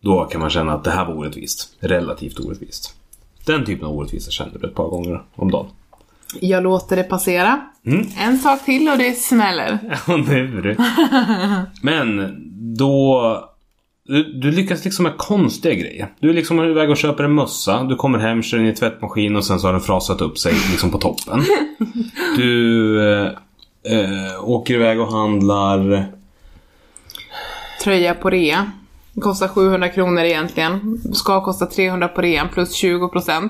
[0.00, 1.76] Då kan man känna att det här var orättvist.
[1.80, 2.94] Relativt orättvist.
[3.46, 5.66] Den typen av orättvisa känner du ett par gånger om dagen.
[6.40, 7.60] Jag låter det passera.
[7.86, 8.06] Mm.
[8.18, 9.78] En sak till och det smäller.
[10.06, 10.76] Ja, nu du.
[11.82, 12.34] Men
[12.76, 13.52] då...
[14.08, 16.12] Du, du lyckas liksom med konstiga grejer.
[16.20, 17.84] Du är liksom iväg och köper en mössa.
[17.84, 20.52] Du kommer hem, kör in i tvättmaskin och sen så har den frasat upp sig
[20.70, 21.42] liksom på toppen.
[22.36, 23.26] Du eh,
[23.84, 26.06] eh, åker iväg och handlar...
[27.82, 28.70] Tröja på rea.
[29.20, 31.00] Kostar 700 kronor egentligen.
[31.14, 33.48] Ska kosta 300 på rean plus 20%.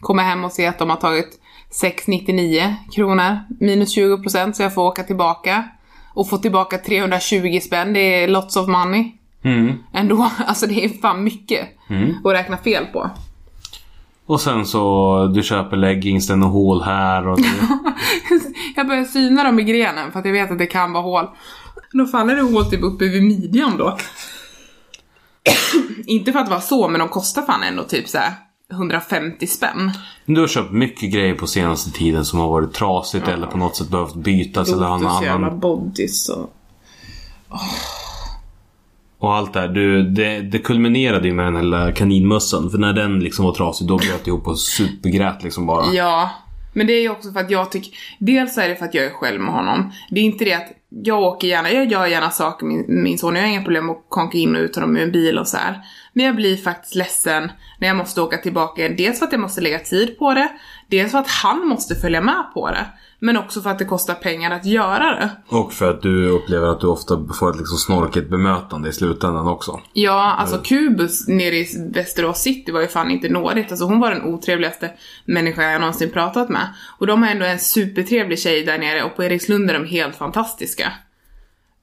[0.00, 1.41] Kommer hem och ser att de har tagit
[1.72, 5.64] 699 kronor minus 20% så jag får åka tillbaka.
[6.14, 9.12] Och få tillbaka 320 spänn, det är lots of money.
[9.42, 9.72] Mm.
[9.92, 11.68] Ändå, alltså det är fan mycket
[12.24, 13.10] att räkna fel på.
[14.26, 17.38] Och sen så du köper är något hål här och...
[18.76, 21.26] Jag börjar syna dem i grenen för att jag vet att det kan vara hål.
[21.92, 23.98] Då faller det hål typ uppe vid midjan då.
[26.06, 28.32] Inte för att vara så, men de kostar fan ändå typ så här
[28.72, 29.92] 150 spänn.
[30.26, 33.76] Du har köpt mycket grejer på senaste tiden som har varit trasigt eller på något
[33.76, 35.60] sätt behövt bytas eller ha Lotus jävla annan.
[35.60, 36.52] bodys och...
[39.18, 39.68] Och allt det här.
[39.68, 42.70] Du, det, det kulminerade ju med den här lilla kaninmössan.
[42.70, 45.86] För när den liksom var trasig då bröt jag ihop och supergrät liksom bara.
[45.92, 46.30] Ja,
[46.72, 47.92] men det är ju också för att jag tycker...
[48.18, 49.92] Dels är det för att jag är själv med honom.
[50.10, 53.18] Det är inte det att jag åker gärna, jag gör gärna saker med min, min
[53.18, 53.36] son.
[53.36, 55.56] Jag har inga problem att konka in och ut honom med en bil och så
[55.56, 55.80] här.
[56.12, 58.88] Men jag blir faktiskt ledsen när jag måste åka tillbaka.
[58.88, 60.48] Dels för att jag måste lägga tid på det.
[60.88, 62.86] Dels för att han måste följa med på det.
[63.18, 65.30] Men också för att det kostar pengar att göra det.
[65.48, 69.48] Och för att du upplever att du ofta får ett liksom snorkigt bemötande i slutändan
[69.48, 69.80] också.
[69.92, 73.70] Ja, alltså Kubus nere i Västerås city var ju fan inte nådigt.
[73.70, 74.90] Alltså hon var den otrevligaste
[75.24, 76.68] människa jag någonsin pratat med.
[76.98, 80.16] Och de har ändå en supertrevlig tjej där nere och på Erikslund är de helt
[80.16, 80.92] fantastiska.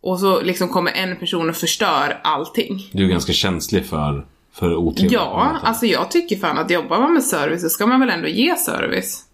[0.01, 2.89] Och så liksom kommer en person och förstör allting.
[2.93, 7.13] Du är ganska känslig för, för otrevliga Ja, alltså jag tycker fan att jobbar man
[7.13, 9.25] med service så ska man väl ändå ge service.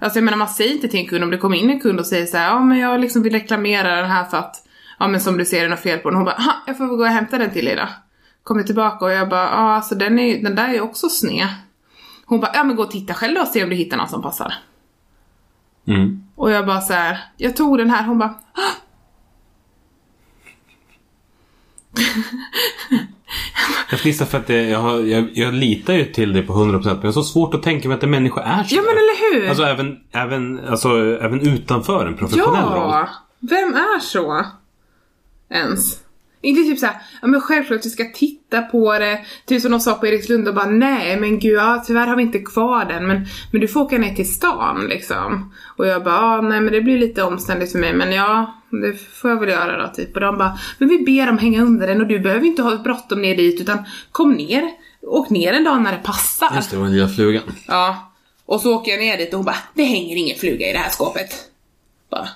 [0.00, 2.00] Alltså jag menar man säger inte till en kund om det kommer in en kund
[2.00, 4.56] och säger så här, ja men jag liksom vill reklamera den här för att,
[4.98, 6.16] ja men som du ser det något fel på den.
[6.16, 7.88] Hon bara, "Ha, jag får väl gå och hämta den till dig då.
[8.42, 11.48] Kommer tillbaka och jag bara, ja alltså den, är, den där är ju också sned.
[12.26, 14.08] Hon bara, ja men gå och titta själv då och se om du hittar någon
[14.08, 14.54] som passar.
[15.88, 16.22] Mm.
[16.36, 18.60] Och jag bara så här, jag tog den här, hon bara, "Ah."
[23.90, 26.96] Jag fnissar för att det, jag, jag, jag litar ju till dig på 100% men
[27.00, 29.40] jag har så svårt att tänka mig att en människa är så ja men eller
[29.40, 29.48] hur?
[29.48, 30.88] Alltså även, även, alltså
[31.20, 32.90] även utanför en professionell roll.
[32.90, 33.08] Ja!
[33.40, 34.46] Vem är så?
[35.50, 36.03] Ens.
[36.44, 39.18] Inte typ såhär, ja men självklart vi ska titta på det.
[39.46, 42.22] Typ som de sa på Erikslund och bara nej men gud ja, tyvärr har vi
[42.22, 45.54] inte kvar den men, men du får åka ner till stan liksom.
[45.76, 48.96] Och jag bara ja, nej men det blir lite omständigt för mig men ja, det
[48.96, 50.14] får jag väl göra då typ.
[50.14, 52.76] Och de bara, men vi ber dem hänga under den och du behöver inte ha
[52.76, 53.78] bråttom ner dit utan
[54.12, 54.70] kom ner,
[55.02, 56.52] åk ner en dag när det passar.
[56.54, 57.42] Just det var den lilla flugan.
[57.68, 58.12] Ja.
[58.46, 60.78] Och så åker jag ner dit och hon bara, det hänger ingen fluga i det
[60.78, 61.30] här skåpet.
[62.10, 62.28] Bara,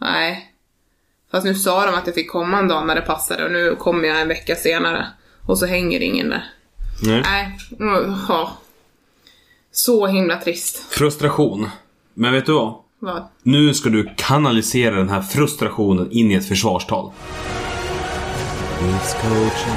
[0.00, 0.51] nej.
[1.32, 3.76] Fast nu sa de att jag fick komma en dag när det passade och nu
[3.76, 5.06] kommer jag en vecka senare.
[5.46, 6.44] Och så hänger ingen där.
[7.02, 7.22] Nej.
[7.24, 7.58] Nej,
[8.28, 8.52] ja.
[9.72, 10.86] Så himla trist.
[10.90, 11.68] Frustration.
[12.14, 12.74] Men vet du vad?
[12.98, 13.24] Vad?
[13.42, 17.12] Nu ska du kanalisera den här frustrationen in i ett försvarstal.
[18.82, 19.76] Livscoachen,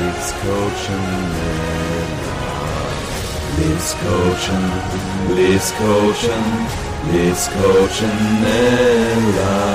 [0.00, 1.02] livscoachen,
[3.58, 4.70] livscoachen,
[5.36, 6.44] livscoachen,
[7.12, 9.74] livscoachen, Ella.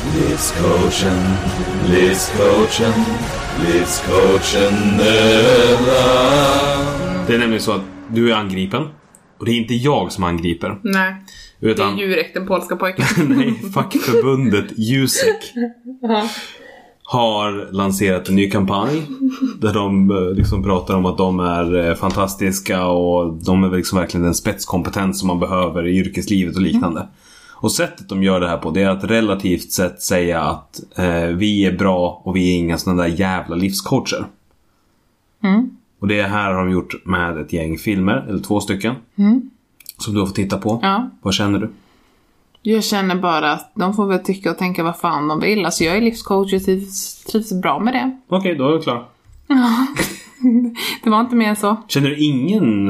[0.00, 1.18] Livscoachen,
[1.88, 2.92] livscoachen,
[3.66, 6.04] livscoachen, Ella.
[7.26, 8.82] Det är nämligen så att du är angripen.
[9.38, 10.78] Och det är inte jag som angriper.
[10.82, 11.14] Nej.
[11.60, 13.04] Det är Utan, Jurek, den polska pojken.
[13.36, 15.54] nej, fackförbundet Jusek
[17.04, 19.02] har lanserat en ny kampanj.
[19.60, 23.98] Där de eh, liksom pratar om att de är eh, fantastiska och de är liksom
[23.98, 27.08] verkligen den spetskompetens som man behöver i yrkeslivet och liknande.
[27.62, 31.24] Och sättet de gör det här på det är att relativt sett säga att eh,
[31.24, 34.26] vi är bra och vi är inga sådana där jävla livscoacher.
[36.00, 38.94] Och det här har de gjort med ett gäng filmer, eller två stycken.
[39.98, 40.78] Som du har fått titta på.
[40.82, 41.10] Ja.
[41.22, 41.70] Vad känner du?
[42.62, 45.64] Jag känner bara att de får väl tycka och tänka vad fan de vill.
[45.64, 48.18] Alltså jag är livscoach och trivs, trivs bra med det.
[48.28, 49.08] Okej, då är du klar.
[51.04, 51.76] Det var inte mer än så.
[51.88, 52.88] Känner du ingen...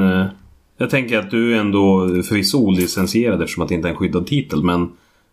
[0.80, 4.26] Jag tänker att du är ändå förvisso olicensierad eftersom att det inte är en skyddad
[4.26, 4.88] titel men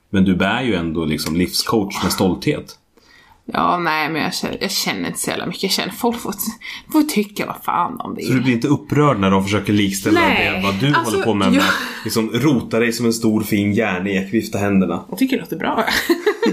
[0.10, 2.75] men du bär ju ändå liksom livscoach med stolthet.
[3.53, 5.63] Ja, nej men jag känner, jag känner inte så jävla mycket.
[5.63, 6.33] Jag känner folk får,
[6.91, 8.43] får tycka vad fan de Så du vill.
[8.43, 11.47] blir inte upprörd när de försöker likställa Nej, det vad du alltså, håller på med
[11.47, 11.63] jag- med
[12.03, 15.03] liksom rota dig som en stor fin järnek, vifta händerna.
[15.10, 15.86] Jag tycker det låter bra.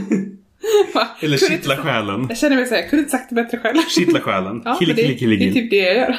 [1.20, 2.27] Eller kittla själen.
[2.29, 3.79] Jag känner mig såhär, jag kunde inte sagt det bättre själv.
[3.88, 4.62] Kittla själen.
[4.64, 6.18] Ja, det, kille, kille, det är typ det jag gör.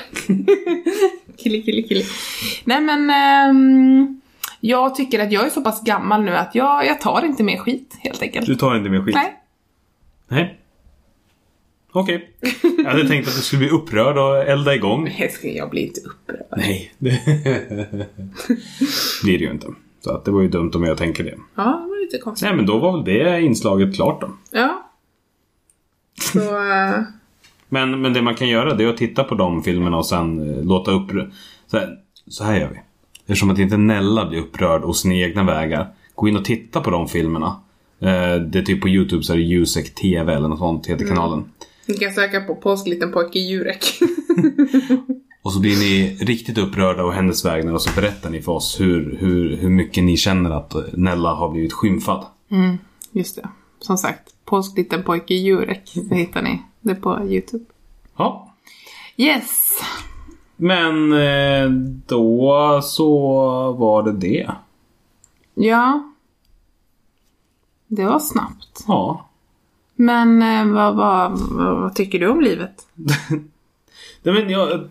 [1.38, 2.04] kille, kille, kille.
[2.63, 4.21] Nej men, ehm,
[4.60, 7.58] jag tycker att jag är så pass gammal nu att jag, jag tar inte mer
[7.58, 8.45] skit helt enkelt.
[8.45, 9.15] Du tar inte mer skit?
[9.15, 9.34] Nej.
[10.28, 10.60] Nej.
[11.91, 12.30] Okej.
[12.78, 15.15] Jag hade tänkt att du skulle bli upprörd och elda igång.
[15.17, 16.45] Älskling, jag blir inte upprörd.
[16.58, 16.93] Nej.
[16.97, 17.19] Det
[19.23, 19.67] blir det ju inte.
[20.05, 21.36] Så att det var ju dumt om jag tänker det.
[21.55, 22.47] Ja, det var lite konstigt.
[22.47, 24.30] Nej men då var väl det inslaget klart då.
[24.51, 24.91] Ja.
[26.21, 27.01] Så, eh,
[27.69, 30.57] Men, men det man kan göra det är att titta på de filmerna och sen
[30.57, 31.11] eh, låta upp...
[31.67, 32.80] Så här, så här gör vi.
[33.19, 35.88] Eftersom att inte Nella blir upprörd och sina egna vägar.
[36.15, 37.59] Gå in och titta på de filmerna.
[37.99, 41.07] Eh, det är typ på Youtube så är det Jusek TV eller något sånt heter
[41.07, 41.45] kanalen.
[41.86, 43.99] ni kan söka på påsk liten pojke Jurek.
[45.45, 48.79] Och så blir ni riktigt upprörda och hennes vägnar och så berättar ni för oss
[48.79, 52.25] hur, hur, hur mycket ni känner att Nella har blivit skymfad.
[53.11, 53.49] Just det.
[53.79, 55.91] Som sagt, påsk liten pojke Jurek.
[56.09, 56.61] Det hittar ni.
[56.81, 57.65] Det på YouTube.
[58.17, 58.53] Ja.
[59.17, 59.69] Yes.
[60.55, 61.69] Men eh,
[62.05, 63.17] då så
[63.71, 64.51] var det det.
[65.53, 66.13] Ja.
[67.87, 68.85] Det var snabbt.
[68.87, 69.29] Ja.
[69.95, 72.87] Men eh, vad, vad, vad tycker du om livet?
[74.23, 74.89] Nej, men jag,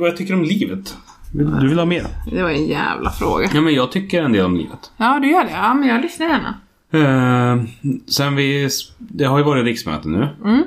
[0.00, 0.96] vad jag tycker om livet.
[1.32, 2.06] Du vill ha mer?
[2.30, 3.50] Det var en jävla fråga.
[3.54, 4.90] Ja, men jag tycker en del om livet.
[4.96, 5.50] Ja, du gör det?
[5.50, 6.54] Ja, men jag lyssnar gärna.
[6.92, 7.64] Eh,
[8.06, 8.68] sen vi...
[8.98, 10.28] Det har ju varit riksmöte nu.
[10.44, 10.64] Mm.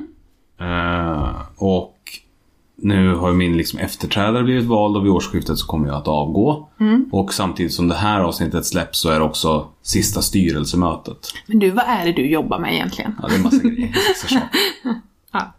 [0.59, 1.95] Eh, och
[2.75, 6.07] nu har ju min liksom efterträdare blivit vald och vid årsskiftet så kommer jag att
[6.07, 6.69] avgå.
[6.79, 7.09] Mm.
[7.11, 11.17] Och samtidigt som det här avsnittet släpps så är det också sista styrelsemötet.
[11.47, 13.15] Men du, vad är det du jobbar med egentligen?
[13.21, 13.87] Ja, det är en massa grejer.
[14.09, 14.49] massa saker.
[15.31, 15.53] Ja.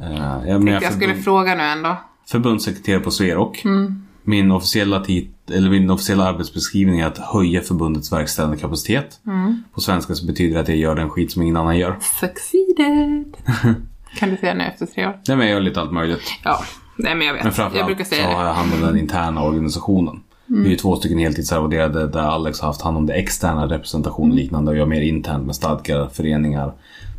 [0.00, 1.96] Eh, jag, men jag, Jag skulle förbund, fråga nu ändå.
[2.28, 3.64] Förbundssekreterare på Sverok.
[3.64, 4.02] Mm.
[4.22, 9.20] Min officiella, tit, eller min officiella arbetsbeskrivning är att höja förbundets verkställande kapacitet.
[9.26, 9.62] Mm.
[9.74, 11.96] På svenska så betyder det att jag gör den skit som ingen annan gör.
[12.20, 13.36] Succeeded!
[14.18, 15.20] kan du säga nu efter tre år?
[15.28, 16.22] Nej men jag gör lite allt möjligt.
[16.44, 16.58] Ja,
[16.96, 17.54] nej men jag Men vet.
[17.54, 20.22] framförallt Jag brukar så har jag hand om den interna organisationen.
[20.48, 20.62] Mm.
[20.62, 24.30] Vi är ju två stycken heltidsarvoderade där Alex har haft hand om det externa representation
[24.30, 26.72] och liknande och jag mer internt med stadgar, föreningar,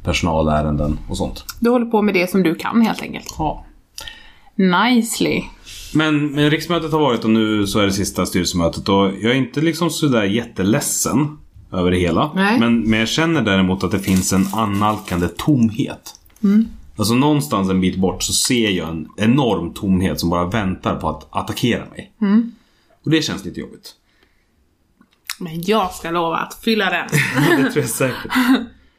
[0.03, 1.45] personalärenden och sånt.
[1.60, 3.36] Du håller på med det som du kan helt enkelt.
[3.38, 3.64] Ja.
[4.58, 5.43] Nicely.
[5.93, 9.36] Men, men riksmötet har varit och nu så är det sista styrelsemötet och jag är
[9.36, 11.38] inte liksom sådär jätteledsen
[11.72, 12.32] över det hela.
[12.36, 12.60] Nej.
[12.60, 16.14] Men, men jag känner däremot att det finns en annalkande tomhet.
[16.97, 21.10] Alltså någonstans en bit bort så ser jag en enorm tomhet som bara väntar på
[21.10, 22.12] att attackera mig.
[23.05, 23.93] Och det känns lite jobbigt.
[25.39, 27.08] Men jag ska lova att fylla den.
[27.64, 28.32] det tror jag säkert.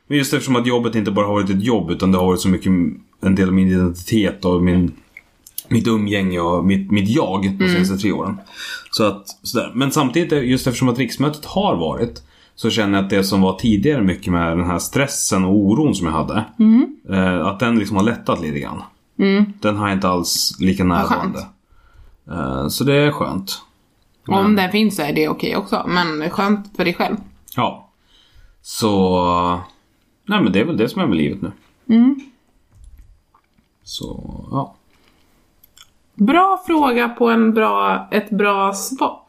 [0.06, 2.40] Men just eftersom att jobbet inte bara har varit ett jobb utan det har varit
[2.40, 2.72] så mycket
[3.20, 4.92] en del av min identitet och min,
[5.68, 8.40] mitt umgänge och mitt, mitt jag de senaste tre åren.
[8.90, 9.72] Så att, sådär.
[9.74, 12.22] Men samtidigt, just eftersom att riksmötet har varit
[12.54, 15.94] så känner jag att det som var tidigare mycket med den här stressen och oron
[15.94, 16.44] som jag hade.
[17.10, 18.82] Eh, att den liksom har lättat lite grann.
[19.60, 21.46] Den har jag inte alls lika närvarande.
[22.30, 23.62] Eh, så det är skönt.
[24.26, 25.84] Om den finns så är det okej också.
[25.88, 27.16] Men skönt för dig själv.
[27.56, 27.88] Ja.
[28.62, 29.60] Så...
[30.26, 31.52] Nej men det är väl det som är med livet nu.
[33.82, 34.74] Så, ja.
[36.18, 39.20] Bra fråga på en bra, ett bra svar.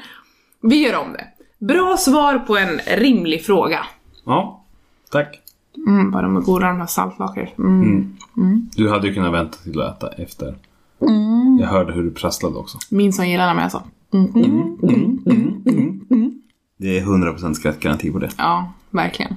[0.60, 1.24] Vi gör om det.
[1.58, 3.86] Bra svar på en rimlig fråga.
[4.24, 4.64] Ja,
[5.10, 5.40] tack.
[5.86, 7.54] Mm, vad de är goda de här saltlakar.
[7.58, 8.16] Mm.
[8.76, 10.54] Du hade ju kunnat vänta till att äta efter.
[11.60, 12.78] Jag hörde hur du prasslade också.
[12.90, 13.82] Min som gillar när man gör så.
[16.76, 18.30] Det är 100% skrattgaranti på det.
[18.38, 19.34] Ja, verkligen.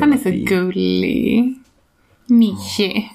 [0.00, 1.54] Han är så gullig.
[2.28, 3.10] Mysig.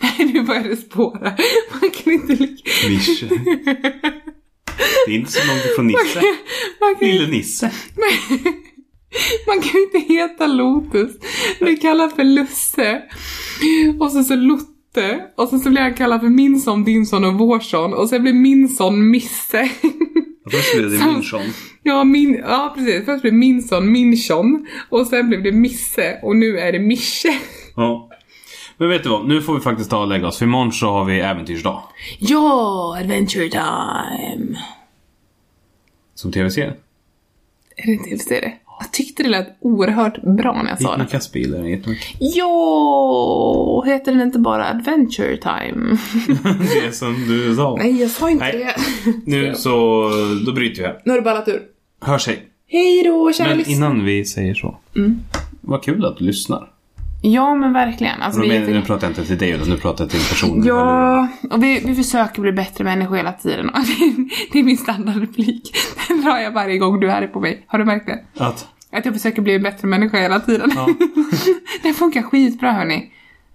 [0.00, 1.36] Nej, nu börjar det spåra.
[1.80, 2.88] Man kan inte lika...
[2.88, 3.28] Nische.
[5.06, 6.22] Det är inte så långt ifrån Nisse.
[6.80, 7.70] Man kan, Lille Nisse.
[9.46, 11.12] man kan inte heta Lotus.
[11.60, 13.02] Blir kallad för Lusse.
[14.00, 15.20] Och sen så Lotte.
[15.36, 17.94] Och sen så blir han kallad för min son, din son och vår son.
[17.94, 19.70] Och sen blir min son Misse.
[20.44, 21.42] Och då skulle det Som- min son.
[21.82, 23.04] Ja, min, ja precis.
[23.04, 24.66] Först blev min son Minchon.
[24.90, 26.18] Och sen blev det Misse.
[26.22, 27.38] Och nu är det Mische.
[27.76, 28.10] Ja.
[28.78, 29.28] Men vet du vad?
[29.28, 30.38] Nu får vi faktiskt ta och lägga oss.
[30.38, 31.82] För imorgon så har vi äventyrsdag.
[32.18, 34.58] Ja, Adventure Time.
[36.14, 36.74] Som tv-serie.
[37.76, 38.52] Är det just det?
[38.80, 41.10] Jag tyckte det lät oerhört bra när jag sa Gick med det.
[41.10, 42.06] kastbilar, jättemycket.
[42.20, 45.96] Jo, heter den inte bara Adventure Time?
[46.84, 47.76] Det som du sa.
[47.76, 48.74] Nej, jag sa inte Nej.
[49.04, 49.12] det.
[49.26, 49.70] Nu så,
[50.46, 51.02] då bryter vi här.
[51.04, 51.62] Nu har du ballat ur.
[52.00, 52.42] Hörs hej.
[52.66, 53.76] Hej då, kära Men lyssnare.
[53.76, 54.76] innan vi säger så.
[55.60, 56.70] Vad kul att du lyssnar.
[57.26, 58.22] Ja, men verkligen.
[58.22, 60.10] Alltså, Nu, vi är men, nu pratar jag inte till dig utan nu pratar jag
[60.10, 60.66] till personen.
[60.66, 63.68] Ja, och vi, vi försöker bli bättre människor hela tiden.
[63.74, 65.76] Och det, det är min standardreplik.
[66.08, 67.64] Den drar jag varje gång du är arg på mig.
[67.66, 68.44] Har du märkt det?
[68.44, 70.72] Att Att jag försöker bli en bättre människa hela tiden.
[70.74, 70.88] Ja.
[71.82, 73.12] det funkar skitbra hörni.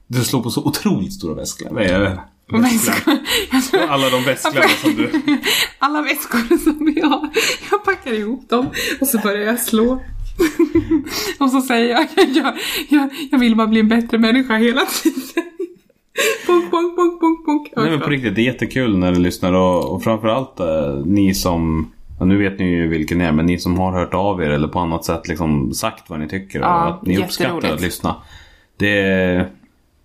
[0.07, 1.79] du slår på så otroligt stora väsklar.
[1.81, 2.19] Är?
[2.51, 3.17] Men Väsklar.
[3.51, 5.11] jag tror- Alla de väsklarna som du...
[5.79, 7.29] Alla väskor som vi har.
[7.71, 8.69] Jag packar ihop dem
[9.01, 10.01] och så börjar jag slå.
[11.39, 12.53] Och så säger jag, jag,
[12.89, 15.23] jag, jag vill bara bli en bättre människa hela tiden.
[16.47, 17.73] Punk, punk, punk, punk, punk.
[17.75, 21.33] Nej men på riktigt, det är jättekul när du lyssnar och, och framförallt eh, ni
[21.33, 24.43] som Ja, nu vet ni ju vilken ni är, men ni som har hört av
[24.43, 27.73] er eller på annat sätt liksom sagt vad ni tycker Ja, och att ni uppskattar
[27.73, 28.15] att lyssna.
[28.77, 29.49] Det är,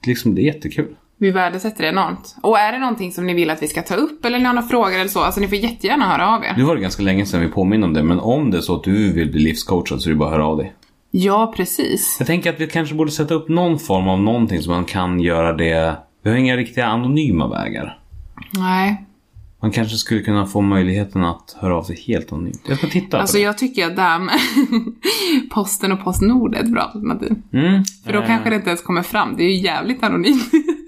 [0.07, 0.95] liksom, det är jättekul.
[1.19, 2.37] Vi värdesätter det enormt.
[2.43, 4.53] Och är det någonting som ni vill att vi ska ta upp eller ni har
[4.55, 6.55] några frågor eller så, alltså ni får jättegärna höra av er.
[6.57, 8.75] Nu var det ganska länge sedan vi påminner om det, men om det är så
[8.77, 10.73] att du vill bli livscoachad så är det bara att höra av dig.
[11.11, 12.17] Ja, precis.
[12.19, 15.21] Jag tänker att vi kanske borde sätta upp någon form av någonting som man kan
[15.21, 15.97] göra det.
[16.23, 17.99] Vi har inga riktiga anonyma vägar.
[18.51, 19.05] Nej.
[19.63, 22.63] Man kanske skulle kunna få möjligheten att höra av sig helt anonymt.
[22.69, 23.45] Jag ska titta Alltså på det.
[23.45, 24.35] jag tycker att det här med
[25.51, 27.35] Posten och Postnord är ett bra alternativ.
[27.53, 27.83] Mm.
[28.05, 29.37] För då eh, kanske det inte ens kommer fram.
[29.37, 30.51] Det är ju jävligt anonymt.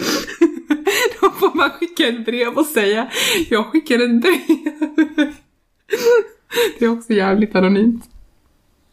[1.40, 3.10] får man skicka ett brev och säga
[3.50, 4.40] jag skickar ett brev.
[6.78, 8.04] Det är också jävligt anonymt.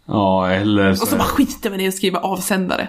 [0.05, 1.01] Ja, eller så...
[1.01, 2.87] Och så bara skiter man i att skriva avsändare.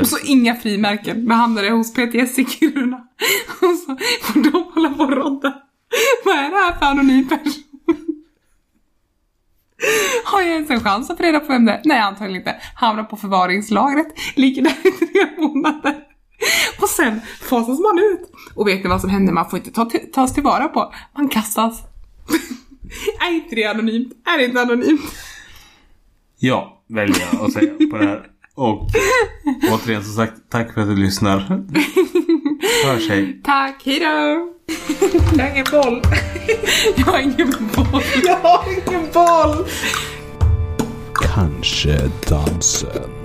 [0.00, 1.28] Och så inga frimärken.
[1.28, 2.96] Då hamnar det hos PTS i Kiruna.
[3.60, 5.62] Och så får de hålla på och rodda.
[6.24, 7.64] Vad är det här för anonym person?
[10.24, 11.80] Har jag ens en chans att få reda på vem det är?
[11.84, 12.56] Nej, antagligen inte.
[12.74, 16.13] Hamnar på förvaringslagret, ligger där i tre månader.
[16.82, 18.30] Och sen fasas man ut.
[18.54, 19.32] Och vet ni vad som händer?
[19.32, 20.92] Man får inte ta till, tas tillvara på.
[21.16, 21.82] Man kastas.
[23.20, 24.12] är inte det anonymt?
[24.26, 25.00] Är det inte anonymt?
[26.38, 28.30] Ja, väljer jag att säga på det här.
[28.54, 28.88] Och
[29.72, 31.38] återigen som sagt, tack för att du lyssnar.
[32.84, 33.40] Hörs hej.
[33.44, 34.54] Tack, hejdå!
[35.36, 36.02] Jag har ingen boll.
[36.96, 38.02] Jag har ingen boll.
[38.24, 39.66] Jag har ingen boll!
[41.14, 43.23] Kanske dansen.